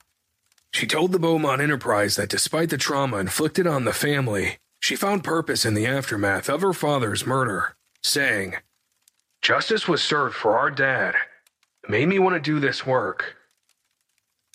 [0.73, 5.25] She told the Beaumont Enterprise that despite the trauma inflicted on the family, she found
[5.25, 8.57] purpose in the aftermath of her father's murder, saying,
[9.43, 11.15] Justice was served for our dad.
[11.85, 13.37] It made me want to do this work.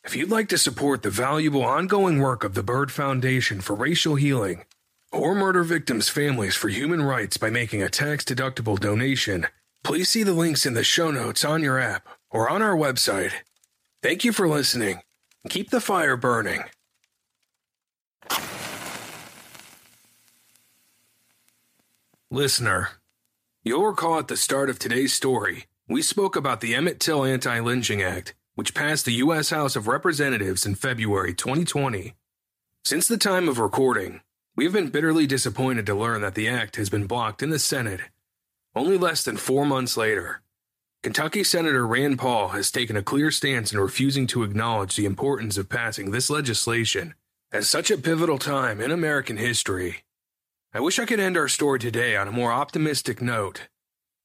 [0.03, 4.15] If you'd like to support the valuable ongoing work of the Byrd Foundation for Racial
[4.15, 4.65] Healing
[5.13, 9.47] or murder victims' families for human rights by making a tax deductible donation,
[9.83, 13.31] please see the links in the show notes on your app or on our website.
[14.01, 15.01] Thank you for listening.
[15.47, 16.63] Keep the fire burning.
[22.29, 22.89] Listener,
[23.63, 27.59] you'll recall at the start of today's story, we spoke about the Emmett Till Anti
[27.59, 29.51] Lynching Act, which passed the U.S.
[29.51, 32.15] House of Representatives in February 2020.
[32.83, 34.21] Since the time of recording,
[34.55, 37.59] we have been bitterly disappointed to learn that the act has been blocked in the
[37.59, 38.01] Senate.
[38.75, 40.42] Only less than four months later,
[41.03, 45.57] Kentucky Senator Rand Paul has taken a clear stance in refusing to acknowledge the importance
[45.57, 47.13] of passing this legislation
[47.51, 50.05] at such a pivotal time in American history.
[50.73, 53.67] I wish I could end our story today on a more optimistic note,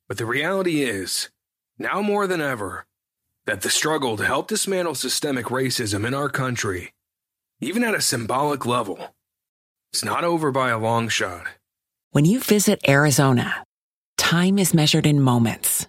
[0.07, 1.31] but the reality is,
[1.81, 2.87] now more than ever,
[3.45, 6.93] that the struggle to help dismantle systemic racism in our country,
[7.61, 9.17] even at a symbolic level,
[9.93, 11.49] is not over by a long shot.
[12.13, 13.65] When you visit Arizona,
[14.17, 15.89] time is measured in moments,